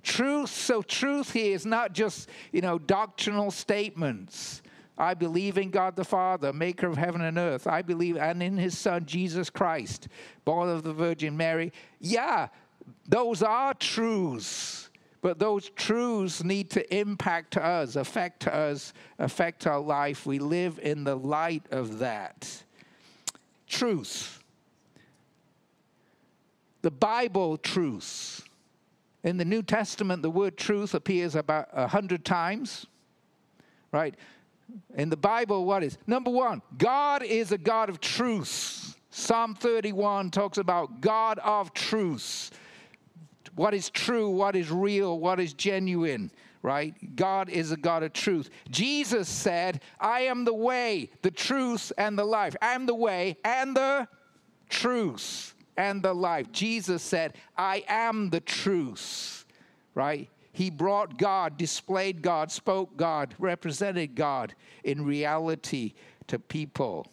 Truth, 0.05 0.51
so 0.51 0.83
truth 0.83 1.33
here 1.33 1.55
is 1.55 1.65
not 1.65 1.91
just, 1.93 2.29
you 2.51 2.61
know, 2.61 2.77
doctrinal 2.77 3.49
statements. 3.49 4.61
I 4.95 5.15
believe 5.15 5.57
in 5.57 5.71
God 5.71 5.95
the 5.95 6.05
Father, 6.05 6.53
maker 6.53 6.85
of 6.85 6.95
heaven 6.95 7.21
and 7.21 7.39
earth. 7.39 7.65
I 7.65 7.81
believe, 7.81 8.15
and 8.15 8.43
in 8.43 8.55
his 8.55 8.77
Son, 8.77 9.07
Jesus 9.07 9.49
Christ, 9.49 10.07
born 10.45 10.69
of 10.69 10.83
the 10.83 10.93
Virgin 10.93 11.35
Mary. 11.35 11.73
Yeah, 11.99 12.49
those 13.09 13.41
are 13.41 13.73
truths. 13.73 14.91
but 15.25 15.39
those 15.39 15.71
truths 15.71 16.43
need 16.43 16.69
to 16.69 16.95
impact 16.95 17.57
us, 17.57 17.95
affect 17.95 18.47
us, 18.47 18.93
affect 19.17 19.65
our 19.65 19.79
life. 19.79 20.27
We 20.27 20.37
live 20.37 20.79
in 20.83 21.03
the 21.03 21.15
light 21.15 21.63
of 21.71 21.97
that. 21.97 22.63
Truth. 23.67 24.43
The 26.83 26.91
Bible 26.91 27.57
truths. 27.57 28.43
In 29.25 29.37
the 29.37 29.43
New 29.43 29.63
Testament, 29.63 30.21
the 30.21 30.29
word 30.29 30.55
truth 30.55 30.93
appears 30.93 31.33
about 31.33 31.67
a 31.73 31.87
hundred 31.87 32.23
times, 32.23 32.85
right? 33.91 34.13
In 34.93 35.09
the 35.09 35.17
Bible, 35.17 35.65
what 35.65 35.83
is? 35.83 35.97
Number 36.05 36.29
one, 36.29 36.61
God 36.77 37.23
is 37.23 37.51
a 37.51 37.57
God 37.57 37.89
of 37.89 37.99
truth. 37.99 38.95
Psalm 39.09 39.55
31 39.55 40.29
talks 40.29 40.59
about 40.59 41.01
God 41.01 41.39
of 41.39 41.73
truth. 41.73 42.51
What 43.55 43.73
is 43.73 43.89
true, 43.89 44.29
what 44.29 44.55
is 44.55 44.69
real, 44.69 45.17
what 45.17 45.39
is 45.39 45.53
genuine, 45.53 46.29
right? 46.61 46.93
God 47.15 47.49
is 47.49 47.71
a 47.71 47.77
God 47.77 48.03
of 48.03 48.13
truth. 48.13 48.51
Jesus 48.69 49.27
said, 49.27 49.81
I 49.99 50.21
am 50.21 50.45
the 50.45 50.53
way, 50.53 51.09
the 51.23 51.31
truth, 51.31 51.91
and 51.97 52.15
the 52.15 52.25
life. 52.25 52.55
I 52.61 52.73
am 52.73 52.85
the 52.85 52.93
way 52.93 53.37
and 53.43 53.75
the 53.75 54.07
truth 54.69 55.54
and 55.77 56.01
the 56.01 56.13
life. 56.13 56.51
Jesus 56.51 57.01
said, 57.01 57.33
I 57.57 57.83
am 57.87 58.29
the 58.29 58.39
truth, 58.39 59.45
right? 59.93 60.29
He 60.51 60.69
brought 60.69 61.17
God, 61.17 61.57
displayed 61.57 62.21
God, 62.21 62.51
spoke 62.51 62.95
God, 62.95 63.35
represented 63.39 64.15
God 64.15 64.55
in 64.83 65.03
reality 65.03 65.93
to 66.27 66.39
people. 66.39 67.07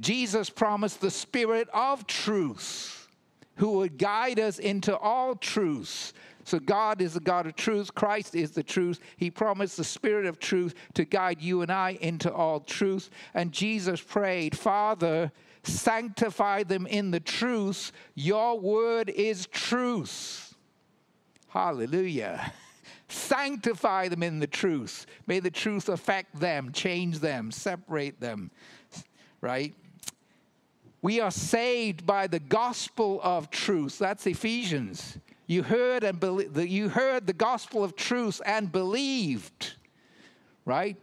Jesus 0.00 0.50
promised 0.50 1.00
the 1.00 1.10
Spirit 1.10 1.68
of 1.72 2.06
truth 2.06 3.08
who 3.56 3.78
would 3.78 3.98
guide 3.98 4.38
us 4.38 4.58
into 4.58 4.96
all 4.96 5.34
truth. 5.34 6.12
So, 6.44 6.58
God 6.58 7.00
is 7.00 7.14
the 7.14 7.20
God 7.20 7.46
of 7.46 7.56
truth. 7.56 7.94
Christ 7.94 8.34
is 8.34 8.52
the 8.52 8.62
truth. 8.62 9.00
He 9.16 9.30
promised 9.30 9.76
the 9.76 9.84
Spirit 9.84 10.26
of 10.26 10.38
truth 10.38 10.74
to 10.94 11.04
guide 11.04 11.40
you 11.40 11.62
and 11.62 11.72
I 11.72 11.98
into 12.00 12.32
all 12.32 12.60
truth. 12.60 13.10
And 13.34 13.52
Jesus 13.52 14.00
prayed, 14.00 14.56
Father, 14.56 15.32
sanctify 15.66 16.62
them 16.62 16.86
in 16.86 17.10
the 17.10 17.20
truth. 17.20 17.92
Your 18.14 18.58
word 18.58 19.10
is 19.10 19.46
truth. 19.46 20.54
Hallelujah. 21.48 22.52
Sanctify 23.08 24.08
them 24.08 24.22
in 24.22 24.40
the 24.40 24.46
truth. 24.46 25.06
May 25.26 25.38
the 25.38 25.50
truth 25.50 25.88
affect 25.88 26.38
them, 26.40 26.72
change 26.72 27.20
them, 27.20 27.52
separate 27.52 28.20
them, 28.20 28.50
right? 29.40 29.72
We 31.02 31.20
are 31.20 31.30
saved 31.30 32.04
by 32.04 32.26
the 32.26 32.40
gospel 32.40 33.20
of 33.22 33.48
truth. 33.50 33.98
That's 33.98 34.26
Ephesians. 34.26 35.18
You 35.46 35.62
heard 35.62 36.02
and 36.02 36.18
be- 36.18 36.68
you 36.68 36.88
heard 36.88 37.28
the 37.28 37.32
gospel 37.32 37.84
of 37.84 37.94
truth 37.94 38.40
and 38.44 38.72
believed, 38.72 39.74
right? 40.64 40.96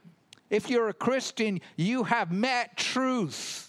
If 0.50 0.70
you're 0.70 0.90
a 0.90 0.94
Christian, 0.94 1.62
you 1.78 2.04
have 2.04 2.34
met 2.34 2.76
truth. 2.76 3.63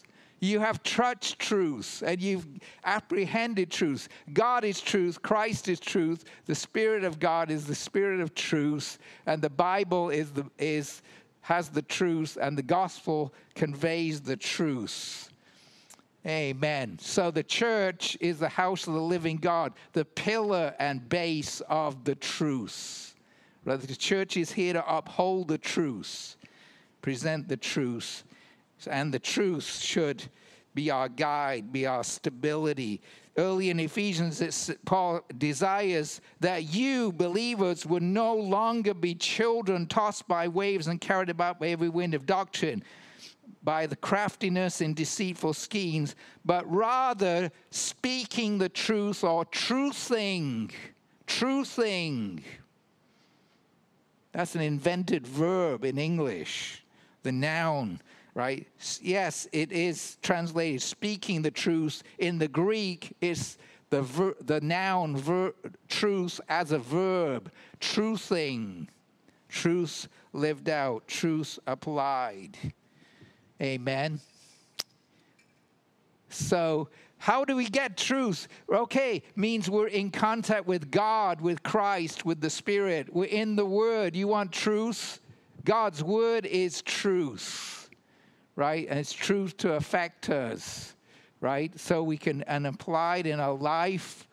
You 0.44 0.60
have 0.60 0.82
touched 0.82 1.38
truth 1.38 2.02
and 2.04 2.20
you've 2.20 2.46
apprehended 2.84 3.70
truth. 3.70 4.10
God 4.34 4.62
is 4.62 4.78
truth, 4.78 5.22
Christ 5.22 5.68
is 5.68 5.80
truth, 5.80 6.24
the 6.44 6.54
Spirit 6.54 7.02
of 7.02 7.18
God 7.18 7.50
is 7.50 7.64
the 7.64 7.74
Spirit 7.74 8.20
of 8.20 8.34
truth, 8.34 8.98
and 9.24 9.40
the 9.40 9.48
Bible 9.48 10.10
is 10.10 10.30
the, 10.32 10.44
is, 10.58 11.00
has 11.40 11.70
the 11.70 11.80
truth, 11.80 12.36
and 12.38 12.58
the 12.58 12.62
gospel 12.62 13.32
conveys 13.54 14.20
the 14.20 14.36
truth. 14.36 15.30
Amen. 16.26 16.98
So 17.00 17.30
the 17.30 17.42
church 17.42 18.18
is 18.20 18.38
the 18.38 18.48
house 18.50 18.86
of 18.86 18.92
the 18.92 19.00
living 19.00 19.38
God, 19.38 19.72
the 19.94 20.04
pillar 20.04 20.74
and 20.78 21.08
base 21.08 21.62
of 21.70 22.04
the 22.04 22.16
truth. 22.16 23.14
Right? 23.64 23.80
The 23.80 23.96
church 23.96 24.36
is 24.36 24.52
here 24.52 24.74
to 24.74 24.94
uphold 24.94 25.48
the 25.48 25.58
truth, 25.58 26.36
present 27.00 27.48
the 27.48 27.56
truth 27.56 28.24
and 28.86 29.12
the 29.12 29.18
truth 29.18 29.78
should 29.78 30.24
be 30.74 30.90
our 30.90 31.08
guide, 31.08 31.72
be 31.72 31.86
our 31.86 32.04
stability. 32.04 33.00
Early 33.36 33.70
in 33.70 33.80
Ephesians, 33.80 34.70
Paul 34.84 35.22
desires 35.38 36.20
that 36.40 36.74
you, 36.74 37.12
believers, 37.12 37.86
would 37.86 38.02
no 38.02 38.34
longer 38.34 38.94
be 38.94 39.14
children 39.14 39.86
tossed 39.86 40.28
by 40.28 40.48
waves 40.48 40.86
and 40.86 41.00
carried 41.00 41.30
about 41.30 41.58
by 41.58 41.68
every 41.68 41.88
wind 41.88 42.14
of 42.14 42.26
doctrine, 42.26 42.82
by 43.62 43.86
the 43.86 43.96
craftiness 43.96 44.80
and 44.80 44.94
deceitful 44.94 45.54
schemes, 45.54 46.14
but 46.44 46.70
rather 46.70 47.50
speaking 47.70 48.58
the 48.58 48.68
truth 48.68 49.24
or 49.24 49.44
truthing. 49.46 50.70
Truthing. 51.26 52.42
That's 54.32 54.54
an 54.54 54.60
invented 54.60 55.26
verb 55.26 55.84
in 55.84 55.98
English, 55.98 56.84
the 57.22 57.32
noun 57.32 58.00
right? 58.34 58.66
Yes, 59.00 59.46
it 59.52 59.72
is 59.72 60.18
translated 60.22 60.82
speaking 60.82 61.42
the 61.42 61.50
truth. 61.50 62.02
In 62.18 62.38
the 62.38 62.48
Greek, 62.48 63.16
it's 63.20 63.58
the, 63.90 64.02
ver- 64.02 64.36
the 64.40 64.60
noun 64.60 65.16
ver- 65.16 65.54
truth 65.88 66.40
as 66.48 66.72
a 66.72 66.78
verb, 66.78 67.50
truthing, 67.80 68.88
truth 69.48 70.08
lived 70.32 70.68
out, 70.68 71.06
truth 71.06 71.58
applied. 71.66 72.58
Amen. 73.62 74.20
So, 76.28 76.88
how 77.18 77.44
do 77.44 77.56
we 77.56 77.66
get 77.66 77.96
truth? 77.96 78.48
Okay, 78.68 79.22
means 79.36 79.70
we're 79.70 79.86
in 79.86 80.10
contact 80.10 80.66
with 80.66 80.90
God, 80.90 81.40
with 81.40 81.62
Christ, 81.62 82.26
with 82.26 82.40
the 82.40 82.50
Spirit. 82.50 83.14
We're 83.14 83.26
in 83.26 83.54
the 83.56 83.64
Word. 83.64 84.16
You 84.16 84.28
want 84.28 84.52
truth? 84.52 85.20
God's 85.64 86.02
Word 86.02 86.44
is 86.44 86.82
truth 86.82 87.83
right? 88.56 88.86
And 88.88 88.98
it's 88.98 89.12
truth 89.12 89.56
to 89.58 89.74
affect 89.74 90.30
us, 90.30 90.94
right? 91.40 91.78
So 91.78 92.02
we 92.02 92.16
can, 92.16 92.42
and 92.42 92.66
applied 92.66 93.26
in 93.26 93.40
our 93.40 93.54
life, 93.54 94.28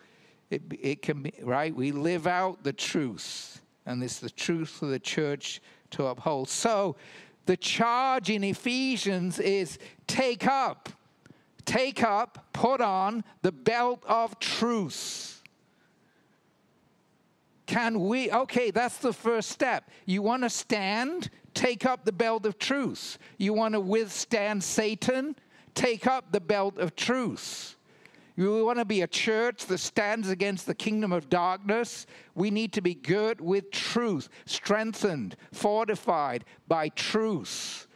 it, 0.49 0.61
it 0.69 1.01
can 1.01 1.24
be, 1.24 1.34
right? 1.41 1.74
We 1.74 1.91
live 1.91 2.28
out 2.28 2.63
the 2.63 2.74
truth, 2.74 3.61
and 3.86 4.03
it's 4.03 4.19
the 4.19 4.30
truth 4.30 4.69
for 4.69 4.86
the 4.86 4.99
church 4.99 5.61
to 5.91 6.07
uphold. 6.07 6.49
So 6.49 6.95
the 7.45 7.57
charge 7.57 8.30
in 8.30 8.43
Ephesians 8.43 9.39
is 9.39 9.80
take 10.07 10.45
up, 10.45 10.89
take 11.65 12.03
up, 12.03 12.47
put 12.53 12.82
on 12.82 13.24
the 13.41 13.51
belt 13.51 14.03
of 14.05 14.39
truth. 14.39 15.41
Can 17.65 18.01
we? 18.01 18.30
Okay, 18.30 18.72
that's 18.72 18.97
the 18.97 19.13
first 19.13 19.49
step. 19.49 19.89
You 20.05 20.22
want 20.22 20.43
to 20.43 20.49
stand? 20.49 21.30
Take 21.53 21.85
up 21.85 22.05
the 22.05 22.11
belt 22.11 22.45
of 22.45 22.57
truth. 22.57 23.17
You 23.37 23.53
want 23.53 23.73
to 23.73 23.79
withstand 23.79 24.63
Satan? 24.63 25.35
Take 25.73 26.07
up 26.07 26.31
the 26.31 26.39
belt 26.39 26.77
of 26.77 26.95
truth. 26.95 27.75
You 28.37 28.65
want 28.65 28.79
to 28.79 28.85
be 28.85 29.01
a 29.01 29.07
church 29.07 29.65
that 29.67 29.77
stands 29.79 30.29
against 30.29 30.65
the 30.65 30.73
kingdom 30.73 31.11
of 31.11 31.29
darkness? 31.29 32.07
We 32.33 32.49
need 32.49 32.73
to 32.73 32.81
be 32.81 32.95
girt 32.95 33.41
with 33.41 33.71
truth, 33.71 34.29
strengthened, 34.45 35.35
fortified 35.51 36.45
by 36.67 36.89
truth, 36.89 37.87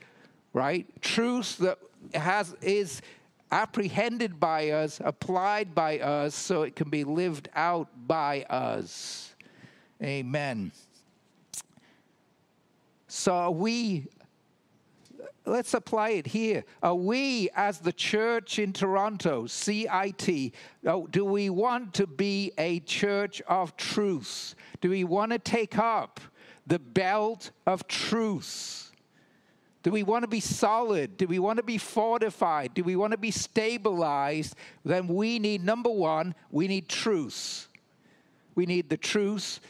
right? 0.54 0.86
Truth 1.02 1.58
that 1.60 1.80
has 2.14 2.54
is 2.62 3.02
apprehended 3.52 4.40
by 4.40 4.72
us, 4.72 5.00
applied 5.04 5.74
by 5.74 6.00
us, 6.00 6.36
so 6.36 6.64
it 6.64 6.76
can 6.76 6.90
be 6.90 7.04
lived 7.04 7.48
out 7.56 7.88
by 8.06 8.44
us. 8.44 9.34
Amen. 10.04 10.72
So 13.16 13.34
are 13.34 13.52
we, 13.52 14.08
let's 15.46 15.74
apply 15.74 16.10
it 16.10 16.28
here. 16.28 16.66
Are 16.84 16.94
we, 16.94 17.50
as 17.56 17.80
the 17.80 17.94
church 17.94 18.60
in 18.60 18.74
Toronto, 18.74 19.48
CIT, 19.48 20.54
oh, 20.86 21.08
do 21.08 21.24
we 21.24 21.50
want 21.50 21.94
to 21.94 22.08
be 22.08 22.52
a 22.58 22.82
church 22.82 23.42
of 23.48 23.78
truth? 23.78 24.54
Do 24.82 24.90
we 24.90 25.06
want 25.06 25.32
to 25.32 25.40
take 25.40 25.78
up 25.78 26.20
the 26.68 26.78
belt 26.78 27.52
of 27.66 27.88
truth? 27.88 28.92
Do 29.82 29.92
we 29.92 30.04
want 30.04 30.24
to 30.24 30.28
be 30.28 30.42
solid? 30.42 31.16
Do 31.16 31.26
we 31.26 31.40
want 31.40 31.56
to 31.56 31.64
be 31.64 31.78
fortified? 31.78 32.74
Do 32.74 32.84
we 32.84 32.98
want 32.98 33.12
to 33.12 33.18
be 33.18 33.32
stabilized? 33.32 34.56
Then 34.84 35.08
we 35.08 35.40
need, 35.40 35.64
number 35.64 35.90
one, 35.90 36.36
we 36.52 36.68
need 36.68 36.90
truth. 36.90 37.70
We 38.56 38.66
need 38.66 38.90
the 38.90 38.98
truth 38.98 39.62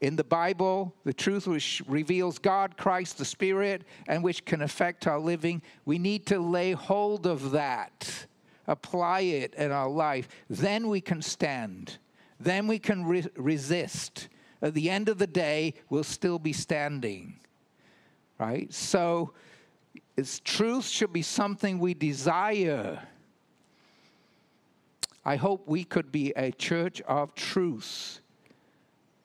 in 0.00 0.16
the 0.16 0.24
Bible, 0.24 0.94
the 1.04 1.12
truth 1.12 1.46
which 1.46 1.82
reveals 1.86 2.38
God, 2.38 2.76
Christ, 2.76 3.18
the 3.18 3.24
Spirit, 3.24 3.84
and 4.08 4.22
which 4.22 4.44
can 4.44 4.62
affect 4.62 5.06
our 5.06 5.18
living, 5.18 5.62
we 5.84 5.98
need 5.98 6.26
to 6.26 6.38
lay 6.38 6.72
hold 6.72 7.26
of 7.26 7.50
that, 7.50 8.26
apply 8.66 9.20
it 9.20 9.54
in 9.54 9.70
our 9.70 9.90
life. 9.90 10.28
Then 10.48 10.88
we 10.88 11.00
can 11.00 11.20
stand. 11.20 11.98
Then 12.38 12.66
we 12.66 12.78
can 12.78 13.04
re- 13.04 13.26
resist. 13.36 14.28
At 14.62 14.72
the 14.72 14.88
end 14.88 15.10
of 15.10 15.18
the 15.18 15.26
day, 15.26 15.74
we'll 15.90 16.04
still 16.04 16.38
be 16.38 16.54
standing. 16.54 17.38
Right? 18.38 18.72
So, 18.72 19.34
its 20.16 20.40
truth 20.40 20.86
should 20.86 21.12
be 21.12 21.22
something 21.22 21.78
we 21.78 21.92
desire. 21.92 23.02
I 25.26 25.36
hope 25.36 25.68
we 25.68 25.84
could 25.84 26.10
be 26.10 26.32
a 26.34 26.50
church 26.50 27.02
of 27.02 27.34
truth 27.34 28.20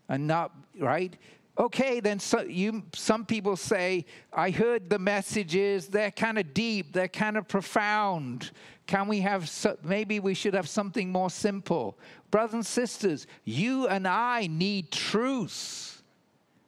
and 0.10 0.28
not, 0.28 0.51
right? 0.80 1.16
Okay, 1.58 2.01
then 2.01 2.20
so 2.20 2.41
you, 2.41 2.84
some 2.93 3.26
people 3.26 3.56
say, 3.56 4.06
I 4.34 4.49
heard 4.49 4.89
the 4.89 4.99
messages, 4.99 5.88
they're 5.88 6.12
kind 6.12 6.38
of 6.38 6.53
deep, 6.53 6.91
they're 6.91 7.08
kind 7.08 7.38
of 7.38 7.47
profound. 7.47 8.51
Can 8.88 9.08
we 9.08 9.22
have, 9.22 9.47
so, 9.47 9.78
maybe 9.82 10.20
we 10.20 10.34
should 10.34 10.53
have 10.53 10.68
something 10.68 11.10
more 11.10 11.30
simple? 11.30 11.97
Brothers 12.30 12.53
and 12.53 12.66
sisters, 12.66 13.26
you 13.45 13.88
and 13.88 14.06
I 14.06 14.47
need 14.47 14.91
truth. 14.91 16.03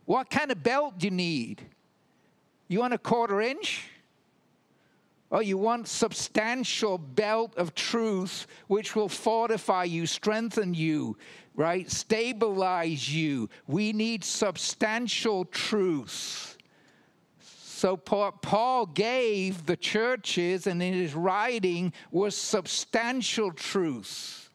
What 0.06 0.30
kind 0.30 0.52
of 0.52 0.64
belt 0.64 1.00
do 1.00 1.08
you 1.08 1.12
need? 1.12 1.66
You 2.70 2.80
want 2.80 2.94
a 2.94 2.98
quarter 2.98 3.42
inch? 3.42 3.90
Oh, 5.30 5.42
you 5.42 5.58
want 5.58 5.90
substantial 5.90 6.98
belt 6.98 7.54
of 7.58 7.76
truth 7.76 8.48
which 8.68 8.96
will 8.96 9.10
fortify 9.10 9.84
you, 9.84 10.06
strengthen 10.06 10.74
you, 10.74 11.18
right? 11.58 11.92
Stabilize 11.92 13.14
you. 13.14 13.50
We 13.68 13.92
need 13.92 14.24
substantial 14.24 15.44
truth. 15.44 16.58
So 17.42 17.98
Paul 17.98 18.86
gave 18.86 19.66
the 19.66 19.76
churches, 19.76 20.66
and 20.66 20.82
in 20.82 20.94
his 20.94 21.14
writing 21.14 21.94
was 22.10 22.36
substantial 22.36 23.52
truth, 23.52 24.50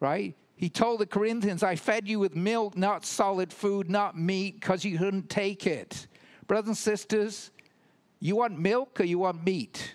right? 0.00 0.34
He 0.56 0.68
told 0.68 1.00
the 1.00 1.06
Corinthians, 1.06 1.62
I 1.62 1.76
fed 1.76 2.08
you 2.08 2.18
with 2.18 2.34
milk, 2.34 2.76
not 2.76 3.04
solid 3.04 3.52
food, 3.52 3.88
not 3.88 4.18
meat, 4.18 4.60
because 4.60 4.84
you 4.84 4.98
couldn't 4.98 5.30
take 5.30 5.66
it. 5.66 6.06
Brothers 6.46 6.68
and 6.68 6.76
sisters, 6.76 7.50
you 8.20 8.36
want 8.36 8.58
milk 8.58 9.00
or 9.00 9.04
you 9.04 9.20
want 9.20 9.44
meat? 9.46 9.94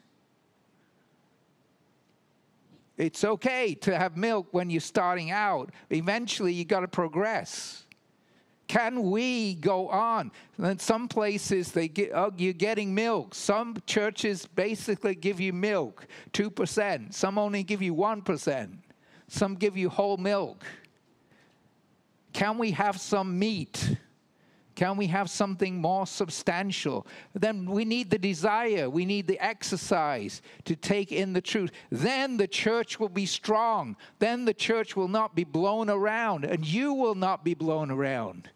It's 3.04 3.26
okay 3.26 3.76
to 3.82 3.98
have 3.98 4.16
milk 4.16 4.48
when 4.52 4.70
you're 4.70 4.80
starting 4.80 5.30
out. 5.30 5.72
Eventually, 5.90 6.54
you 6.54 6.64
got 6.64 6.80
to 6.80 6.88
progress. 6.88 7.84
Can 8.70 9.12
we 9.12 9.56
go 9.56 9.90
on? 9.90 10.32
In 10.58 10.80
some 10.80 11.10
places, 11.10 11.74
they 11.74 11.90
get, 11.90 12.12
oh, 12.14 12.32
you're 12.38 12.54
getting 12.54 12.96
milk. 12.96 13.36
Some 13.36 13.76
churches 13.86 14.46
basically 14.46 15.16
give 15.16 15.42
you 15.42 15.52
milk, 15.52 16.08
2%. 16.32 17.14
Some 17.14 17.38
only 17.38 17.62
give 17.64 17.82
you 17.82 17.94
1%. 17.94 18.78
Some 19.28 19.56
give 19.56 19.76
you 19.76 19.90
whole 19.90 20.16
milk. 20.16 20.64
Can 22.32 22.58
we 22.58 22.72
have 22.72 23.02
some 23.02 23.38
meat? 23.38 23.98
Can 24.76 24.98
we 24.98 25.08
have 25.08 25.30
something 25.30 25.80
more 25.80 26.08
substantial? 26.08 27.06
Then 27.34 27.66
we 27.66 27.86
need 27.86 28.10
the 28.10 28.18
desire, 28.18 28.90
we 28.90 29.06
need 29.06 29.28
the 29.28 29.40
exercise 29.40 30.42
to 30.66 30.76
take 30.76 31.12
in 31.12 31.34
the 31.34 31.42
truth. 31.42 31.72
Then 31.92 32.38
the 32.38 32.48
church 32.48 33.00
will 33.00 33.10
be 33.10 33.26
strong. 33.26 33.96
Then 34.20 34.46
the 34.46 34.54
church 34.54 34.96
will 34.96 35.08
not 35.08 35.36
be 35.36 35.44
blown 35.44 35.90
around, 35.90 36.44
and 36.46 36.66
you 36.66 36.94
will 36.94 37.16
not 37.16 37.44
be 37.44 37.54
blown 37.54 37.92
around 37.92 38.50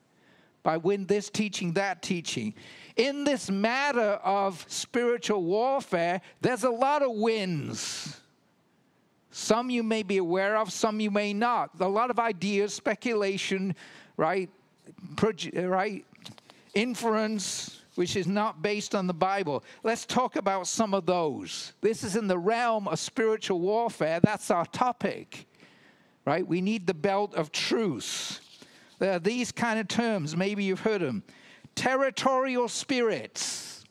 by 0.64 0.76
win 0.76 1.06
this 1.06 1.30
teaching, 1.30 1.72
that 1.74 2.02
teaching. 2.02 2.54
In 2.98 3.24
this 3.24 3.50
matter 3.50 4.20
of 4.22 4.66
spiritual 4.68 5.44
warfare, 5.44 6.20
there's 6.42 6.66
a 6.66 6.70
lot 6.70 7.04
of 7.04 7.12
wins. 7.12 8.20
Some 9.32 9.70
you 9.70 9.84
may 9.84 10.04
be 10.04 10.18
aware 10.18 10.58
of, 10.58 10.74
some 10.74 11.00
you 11.00 11.12
may 11.12 11.32
not. 11.32 11.70
A 11.80 11.88
lot 11.88 12.10
of 12.10 12.20
ideas, 12.20 12.74
speculation, 12.74 13.76
right? 14.18 14.50
Right? 15.56 16.06
Inference, 16.74 17.82
which 17.96 18.16
is 18.16 18.28
not 18.28 18.62
based 18.62 18.94
on 18.94 19.08
the 19.08 19.14
Bible. 19.14 19.64
Let's 19.84 20.06
talk 20.06 20.36
about 20.36 20.68
some 20.68 20.94
of 20.94 21.06
those. 21.06 21.74
This 21.82 22.04
is 22.04 22.16
in 22.16 22.28
the 22.28 22.38
realm 22.38 22.88
of 22.88 23.00
spiritual 23.00 23.60
warfare. 23.60 24.20
That's 24.20 24.52
our 24.52 24.66
topic, 24.66 25.48
right? 26.26 26.48
We 26.48 26.62
need 26.62 26.86
the 26.86 26.94
belt 26.94 27.34
of 27.36 27.52
truth. 27.52 28.40
There 29.00 29.14
are 29.14 29.20
these 29.20 29.52
kind 29.52 29.80
of 29.80 29.88
terms, 29.88 30.36
maybe 30.36 30.64
you've 30.64 30.82
heard 30.82 31.02
them. 31.02 31.24
Territorial 31.76 32.68
spirits. 32.68 33.84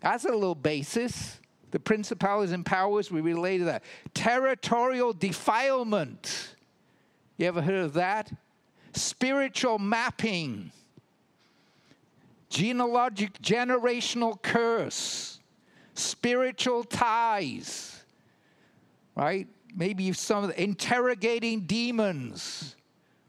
That's 0.00 0.24
a 0.24 0.30
little 0.30 0.54
basis. 0.54 1.40
The 1.70 1.80
principalities 1.80 2.52
and 2.52 2.64
powers, 2.64 3.10
we 3.10 3.20
relate 3.20 3.58
to 3.58 3.64
that. 3.64 3.82
Territorial 4.12 5.12
defilement. 5.12 6.54
You 7.36 7.46
ever 7.46 7.62
heard 7.62 7.84
of 7.84 7.94
that? 7.94 8.30
Spiritual 8.96 9.78
mapping, 9.78 10.70
genealogic 12.50 13.40
generational 13.42 14.40
curse, 14.40 15.40
spiritual 15.94 16.84
ties, 16.84 18.04
right? 19.16 19.48
Maybe 19.74 20.12
some 20.12 20.50
interrogating 20.52 21.62
demons. 21.62 22.76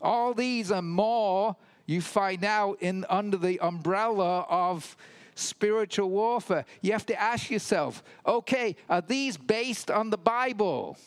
All 0.02 0.34
these 0.34 0.72
and 0.72 0.88
more 0.88 1.56
you 1.88 2.02
find 2.02 2.44
out 2.44 2.78
in 2.82 3.06
under 3.10 3.38
the 3.38 3.60
umbrella 3.60 4.42
of 4.50 4.96
spiritual 5.36 6.10
warfare. 6.10 6.66
You 6.82 6.92
have 6.94 7.06
to 7.08 7.20
ask 7.20 7.50
yourself, 7.50 8.04
okay, 8.26 8.76
are 8.90 9.02
these 9.02 9.38
based 9.38 9.92
on 9.92 10.10
the 10.10 10.18
Bible? 10.18 10.98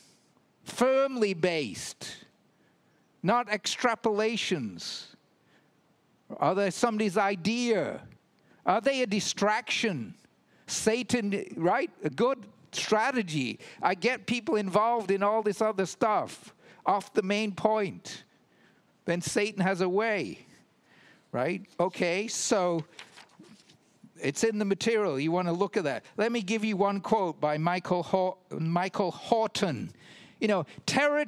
Firmly 0.64 1.34
based 1.34 2.24
not 3.28 3.48
extrapolations. 3.48 5.08
Are 6.38 6.54
they 6.54 6.70
somebody's 6.70 7.18
idea? 7.18 8.00
Are 8.64 8.80
they 8.80 9.02
a 9.02 9.06
distraction? 9.06 10.14
Satan, 10.66 11.44
right? 11.56 11.90
A 12.02 12.10
good 12.10 12.38
strategy. 12.72 13.60
I 13.82 13.94
get 13.94 14.26
people 14.26 14.56
involved 14.56 15.10
in 15.10 15.22
all 15.22 15.42
this 15.42 15.60
other 15.60 15.84
stuff 15.84 16.54
off 16.86 17.12
the 17.12 17.22
main 17.22 17.52
point. 17.52 18.24
Then 19.04 19.20
Satan 19.20 19.62
has 19.62 19.82
a 19.82 19.88
way, 19.88 20.46
right? 21.30 21.62
Okay, 21.78 22.28
so 22.28 22.82
it's 24.20 24.42
in 24.42 24.58
the 24.58 24.64
material. 24.64 25.20
You 25.20 25.32
want 25.32 25.48
to 25.48 25.52
look 25.52 25.76
at 25.76 25.84
that. 25.84 26.04
Let 26.16 26.32
me 26.32 26.40
give 26.40 26.64
you 26.64 26.78
one 26.78 27.00
quote 27.00 27.40
by 27.40 27.58
Michael, 27.58 28.38
Michael 28.50 29.10
Horton 29.10 29.92
you 30.40 30.48
know, 30.48 30.66
terror, 30.86 31.24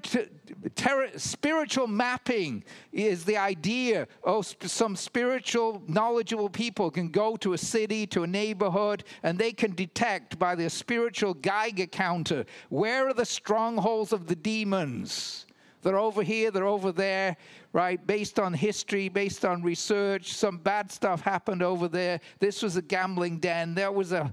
terror, 0.74 1.08
spiritual 1.16 1.86
mapping 1.86 2.64
is 2.92 3.24
the 3.24 3.36
idea. 3.36 4.06
Oh, 4.24 4.42
some 4.42 4.96
spiritual, 4.96 5.82
knowledgeable 5.86 6.50
people 6.50 6.90
can 6.90 7.08
go 7.08 7.36
to 7.36 7.52
a 7.52 7.58
city, 7.58 8.06
to 8.08 8.22
a 8.22 8.26
neighborhood, 8.26 9.04
and 9.22 9.38
they 9.38 9.52
can 9.52 9.74
detect 9.74 10.38
by 10.38 10.54
their 10.54 10.68
spiritual 10.68 11.34
Geiger 11.34 11.86
counter 11.86 12.44
where 12.68 13.08
are 13.08 13.14
the 13.14 13.24
strongholds 13.24 14.12
of 14.12 14.26
the 14.26 14.36
demons. 14.36 15.46
They're 15.82 15.98
over 15.98 16.22
here, 16.22 16.50
they're 16.50 16.66
over 16.66 16.92
there, 16.92 17.36
right? 17.72 18.04
Based 18.06 18.38
on 18.38 18.52
history, 18.52 19.08
based 19.08 19.44
on 19.44 19.62
research, 19.62 20.34
some 20.34 20.58
bad 20.58 20.92
stuff 20.92 21.22
happened 21.22 21.62
over 21.62 21.88
there. 21.88 22.20
This 22.38 22.62
was 22.62 22.76
a 22.76 22.82
gambling 22.82 23.38
den. 23.38 23.74
There 23.74 23.90
was 23.90 24.12
a 24.12 24.32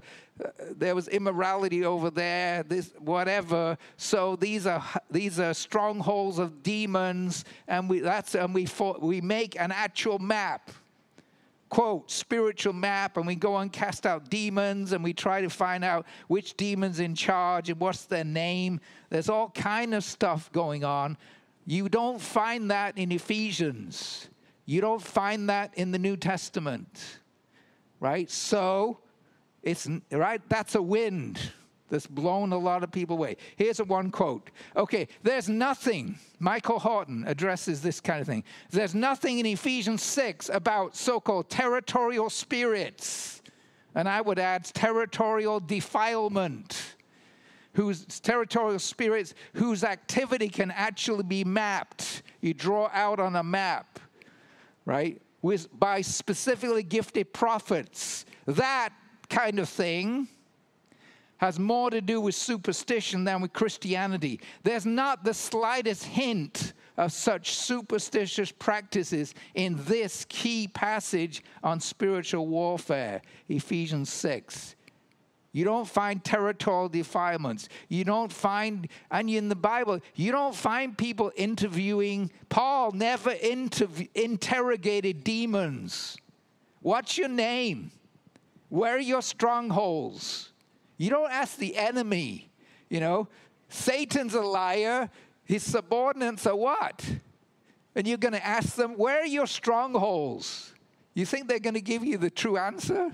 there 0.76 0.94
was 0.94 1.08
immorality 1.08 1.84
over 1.84 2.10
there, 2.10 2.62
this 2.62 2.92
whatever. 2.98 3.76
So 3.96 4.36
these 4.36 4.66
are 4.66 4.84
these 5.10 5.40
are 5.40 5.54
strongholds 5.54 6.38
of 6.38 6.62
demons, 6.62 7.44
and 7.66 7.88
we 7.88 8.00
that's 8.00 8.34
and 8.34 8.54
we 8.54 8.66
we 9.00 9.20
make 9.20 9.58
an 9.60 9.72
actual 9.72 10.18
map. 10.18 10.70
Quote, 11.70 12.10
spiritual 12.10 12.72
map, 12.72 13.18
and 13.18 13.26
we 13.26 13.34
go 13.34 13.58
and 13.58 13.70
cast 13.70 14.06
out 14.06 14.30
demons, 14.30 14.92
and 14.92 15.04
we 15.04 15.12
try 15.12 15.42
to 15.42 15.50
find 15.50 15.84
out 15.84 16.06
which 16.26 16.56
demon's 16.56 16.98
in 16.98 17.14
charge 17.14 17.68
and 17.68 17.78
what's 17.78 18.06
their 18.06 18.24
name. 18.24 18.80
There's 19.10 19.28
all 19.28 19.50
kind 19.50 19.92
of 19.92 20.02
stuff 20.02 20.50
going 20.52 20.82
on. 20.82 21.18
You 21.66 21.90
don't 21.90 22.18
find 22.18 22.70
that 22.70 22.96
in 22.96 23.12
Ephesians. 23.12 24.28
You 24.64 24.80
don't 24.80 25.02
find 25.02 25.50
that 25.50 25.74
in 25.74 25.90
the 25.90 25.98
New 25.98 26.16
Testament. 26.16 27.18
Right? 28.00 28.30
So 28.30 29.00
it's 29.62 29.88
right, 30.10 30.40
that's 30.48 30.74
a 30.74 30.82
wind 30.82 31.38
that's 31.88 32.06
blown 32.06 32.52
a 32.52 32.58
lot 32.58 32.82
of 32.84 32.92
people 32.92 33.16
away. 33.16 33.36
Here's 33.56 33.80
a 33.80 33.84
one 33.84 34.10
quote. 34.10 34.50
Okay, 34.76 35.08
there's 35.22 35.48
nothing, 35.48 36.18
Michael 36.38 36.78
Horton 36.78 37.24
addresses 37.26 37.82
this 37.82 38.00
kind 38.00 38.20
of 38.20 38.26
thing. 38.26 38.44
There's 38.70 38.94
nothing 38.94 39.38
in 39.38 39.46
Ephesians 39.46 40.02
6 40.02 40.50
about 40.50 40.96
so 40.96 41.20
called 41.20 41.48
territorial 41.48 42.30
spirits. 42.30 43.42
And 43.94 44.08
I 44.08 44.20
would 44.20 44.38
add 44.38 44.64
territorial 44.64 45.60
defilement, 45.60 46.94
whose 47.72 48.04
territorial 48.20 48.78
spirits 48.78 49.34
whose 49.54 49.82
activity 49.82 50.48
can 50.48 50.70
actually 50.70 51.24
be 51.24 51.42
mapped. 51.42 52.22
You 52.40 52.54
draw 52.54 52.90
out 52.92 53.18
on 53.18 53.34
a 53.34 53.42
map, 53.42 53.98
right? 54.84 55.20
With, 55.40 55.68
by 55.78 56.02
specifically 56.02 56.82
gifted 56.82 57.32
prophets. 57.32 58.24
That 58.46 58.92
kind 59.28 59.58
of 59.58 59.68
thing 59.68 60.28
has 61.38 61.58
more 61.58 61.90
to 61.90 62.00
do 62.00 62.20
with 62.20 62.34
superstition 62.34 63.24
than 63.24 63.40
with 63.40 63.52
Christianity. 63.52 64.40
There's 64.64 64.84
not 64.84 65.24
the 65.24 65.34
slightest 65.34 66.04
hint 66.04 66.72
of 66.96 67.12
such 67.12 67.54
superstitious 67.54 68.50
practices 68.50 69.34
in 69.54 69.76
this 69.84 70.26
key 70.28 70.66
passage 70.68 71.44
on 71.62 71.78
spiritual 71.78 72.48
warfare, 72.48 73.22
Ephesians 73.48 74.10
6. 74.10 74.74
You 75.52 75.64
don't 75.64 75.88
find 75.88 76.22
territorial 76.22 76.88
defilements. 76.88 77.68
You 77.88 78.04
don't 78.04 78.32
find, 78.32 78.88
and 79.10 79.30
in 79.30 79.48
the 79.48 79.56
Bible, 79.56 80.00
you 80.14 80.30
don't 80.30 80.54
find 80.54 80.98
people 80.98 81.32
interviewing. 81.36 82.30
Paul 82.48 82.92
never 82.92 83.30
interv- 83.30 84.08
interrogated 84.14 85.24
demons. 85.24 86.18
What's 86.80 87.16
your 87.16 87.28
name? 87.28 87.92
Where 88.68 88.96
are 88.96 89.00
your 89.00 89.22
strongholds? 89.22 90.50
You 90.96 91.10
don't 91.10 91.30
ask 91.30 91.56
the 91.56 91.76
enemy, 91.76 92.50
you 92.88 93.00
know. 93.00 93.28
Satan's 93.68 94.34
a 94.34 94.40
liar. 94.40 95.10
His 95.44 95.62
subordinates 95.62 96.46
are 96.46 96.56
what? 96.56 97.04
And 97.94 98.06
you're 98.06 98.18
going 98.18 98.34
to 98.34 98.44
ask 98.44 98.74
them, 98.74 98.96
where 98.96 99.20
are 99.20 99.26
your 99.26 99.46
strongholds? 99.46 100.74
You 101.14 101.24
think 101.24 101.48
they're 101.48 101.58
going 101.58 101.74
to 101.74 101.80
give 101.80 102.04
you 102.04 102.18
the 102.18 102.30
true 102.30 102.56
answer? 102.56 103.10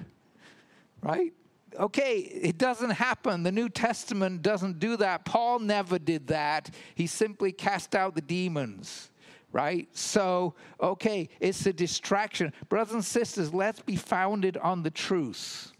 Right? 1.00 1.32
Okay, 1.78 2.18
it 2.18 2.58
doesn't 2.58 2.90
happen. 2.90 3.42
The 3.42 3.52
New 3.52 3.68
Testament 3.68 4.42
doesn't 4.42 4.78
do 4.78 4.96
that. 4.98 5.24
Paul 5.24 5.58
never 5.58 5.98
did 5.98 6.28
that. 6.28 6.70
He 6.94 7.06
simply 7.06 7.52
cast 7.52 7.94
out 7.94 8.14
the 8.14 8.20
demons 8.20 9.10
right? 9.54 9.88
So, 9.96 10.54
okay, 10.80 11.28
it's 11.38 11.64
a 11.64 11.72
distraction. 11.72 12.52
Brothers 12.68 12.94
and 12.94 13.04
sisters, 13.04 13.54
let's 13.54 13.80
be 13.80 13.94
founded 13.94 14.56
on 14.56 14.82
the 14.82 14.90
truth. 14.90 15.72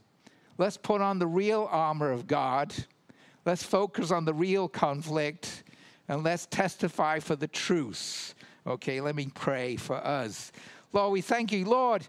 Let's 0.57 0.77
put 0.77 1.01
on 1.01 1.19
the 1.19 1.27
real 1.27 1.69
armor 1.71 2.13
of 2.13 2.29
God. 2.29 2.73
Let's 3.45 3.65
focus 3.65 4.13
on 4.13 4.25
the 4.25 4.33
real 4.33 4.69
conflict 4.69 5.65
and 6.09 6.23
let's 6.23 6.47
testify 6.47 7.19
for 7.19 7.35
the 7.35 7.49
truth. 7.49 8.37
Okay, 8.65 9.01
let 9.01 9.17
me 9.17 9.29
pray 9.35 9.75
for 9.75 9.97
us. 9.97 10.53
Lord, 10.93 11.13
we 11.13 11.21
thank 11.21 11.51
you. 11.51 11.65
Lord, 11.65 12.07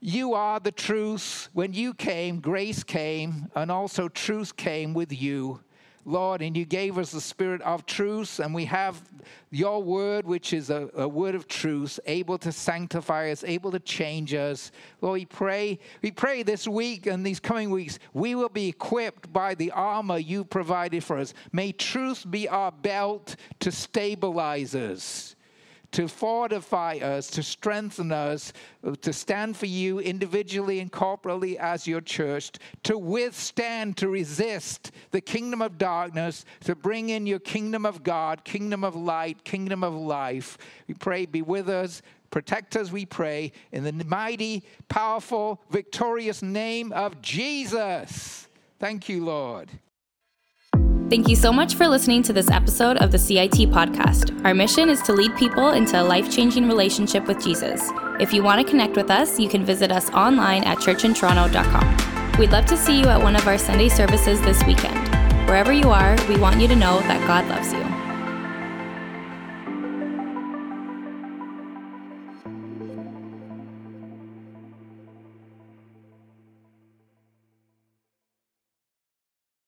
you 0.00 0.34
are 0.34 0.58
the 0.58 0.72
truth. 0.72 1.48
When 1.52 1.72
you 1.72 1.94
came, 1.94 2.40
grace 2.40 2.82
came, 2.82 3.48
and 3.54 3.70
also 3.70 4.08
truth 4.08 4.56
came 4.56 4.92
with 4.92 5.12
you. 5.12 5.60
Lord, 6.04 6.42
and 6.42 6.56
you 6.56 6.64
gave 6.64 6.98
us 6.98 7.12
the 7.12 7.20
spirit 7.20 7.60
of 7.62 7.86
truth, 7.86 8.38
and 8.38 8.54
we 8.54 8.64
have 8.66 9.02
your 9.50 9.82
word, 9.82 10.26
which 10.26 10.52
is 10.52 10.70
a, 10.70 10.88
a, 10.94 11.06
word 11.06 11.34
of 11.34 11.46
truth, 11.46 12.00
able 12.06 12.38
to 12.38 12.52
sanctify 12.52 13.30
us, 13.30 13.44
able 13.44 13.70
to 13.72 13.80
change 13.80 14.32
us. 14.32 14.72
Lord, 15.00 15.20
we 15.20 15.24
pray, 15.26 15.78
we 16.02 16.10
pray 16.10 16.42
this 16.42 16.66
week 16.66 17.06
and 17.06 17.24
these 17.24 17.40
coming 17.40 17.70
weeks, 17.70 17.98
we 18.14 18.34
will 18.34 18.48
be 18.48 18.68
equipped 18.68 19.32
by 19.32 19.54
the 19.54 19.70
armor 19.72 20.18
you 20.18 20.44
provided 20.44 21.04
for 21.04 21.18
us. 21.18 21.34
May 21.52 21.72
truth 21.72 22.24
be 22.30 22.48
our 22.48 22.72
belt 22.72 23.36
to 23.60 23.70
stabilize 23.70 24.74
us 24.74 25.36
to 25.92 26.06
fortify 26.08 26.96
us, 26.96 27.28
to 27.28 27.42
strengthen 27.42 28.12
us, 28.12 28.52
to 29.00 29.12
stand 29.12 29.56
for 29.56 29.66
you 29.66 29.98
individually 29.98 30.80
and 30.80 30.92
corporately 30.92 31.56
as 31.56 31.86
your 31.86 32.00
church, 32.00 32.52
to 32.84 32.96
withstand, 32.96 33.96
to 33.96 34.08
resist 34.08 34.92
the 35.10 35.20
kingdom 35.20 35.60
of 35.60 35.78
darkness, 35.78 36.44
to 36.64 36.74
bring 36.74 37.08
in 37.08 37.26
your 37.26 37.40
kingdom 37.40 37.84
of 37.84 38.02
God, 38.02 38.44
kingdom 38.44 38.84
of 38.84 38.94
light, 38.94 39.44
kingdom 39.44 39.82
of 39.82 39.94
life. 39.94 40.58
We 40.86 40.94
pray, 40.94 41.26
be 41.26 41.42
with 41.42 41.68
us. 41.68 42.02
Protect 42.30 42.76
us, 42.76 42.92
we 42.92 43.06
pray, 43.06 43.50
in 43.72 43.82
the 43.82 44.04
mighty, 44.04 44.62
powerful, 44.88 45.60
victorious 45.68 46.42
name 46.42 46.92
of 46.92 47.20
Jesus. 47.20 48.46
Thank 48.78 49.08
you, 49.08 49.24
Lord. 49.24 49.68
Thank 51.10 51.28
you 51.28 51.34
so 51.34 51.52
much 51.52 51.74
for 51.74 51.88
listening 51.88 52.22
to 52.22 52.32
this 52.32 52.48
episode 52.52 52.96
of 52.98 53.10
the 53.10 53.18
CIT 53.18 53.68
podcast. 53.70 54.44
Our 54.44 54.54
mission 54.54 54.88
is 54.88 55.02
to 55.02 55.12
lead 55.12 55.36
people 55.36 55.70
into 55.70 56.00
a 56.00 56.04
life 56.04 56.30
changing 56.30 56.68
relationship 56.68 57.26
with 57.26 57.42
Jesus. 57.42 57.90
If 58.20 58.32
you 58.32 58.44
want 58.44 58.64
to 58.64 58.70
connect 58.70 58.94
with 58.94 59.10
us, 59.10 59.36
you 59.36 59.48
can 59.48 59.64
visit 59.64 59.90
us 59.90 60.08
online 60.10 60.62
at 60.62 60.78
churchintoronto.com. 60.78 62.38
We'd 62.38 62.52
love 62.52 62.66
to 62.66 62.76
see 62.76 63.00
you 63.00 63.06
at 63.06 63.20
one 63.20 63.34
of 63.34 63.44
our 63.48 63.58
Sunday 63.58 63.88
services 63.88 64.40
this 64.42 64.62
weekend. 64.62 65.08
Wherever 65.48 65.72
you 65.72 65.90
are, 65.90 66.16
we 66.28 66.38
want 66.38 66.60
you 66.60 66.68
to 66.68 66.76
know 66.76 67.00
that 67.00 67.26
God 67.26 67.48
loves 67.48 67.72
you. 67.72 67.89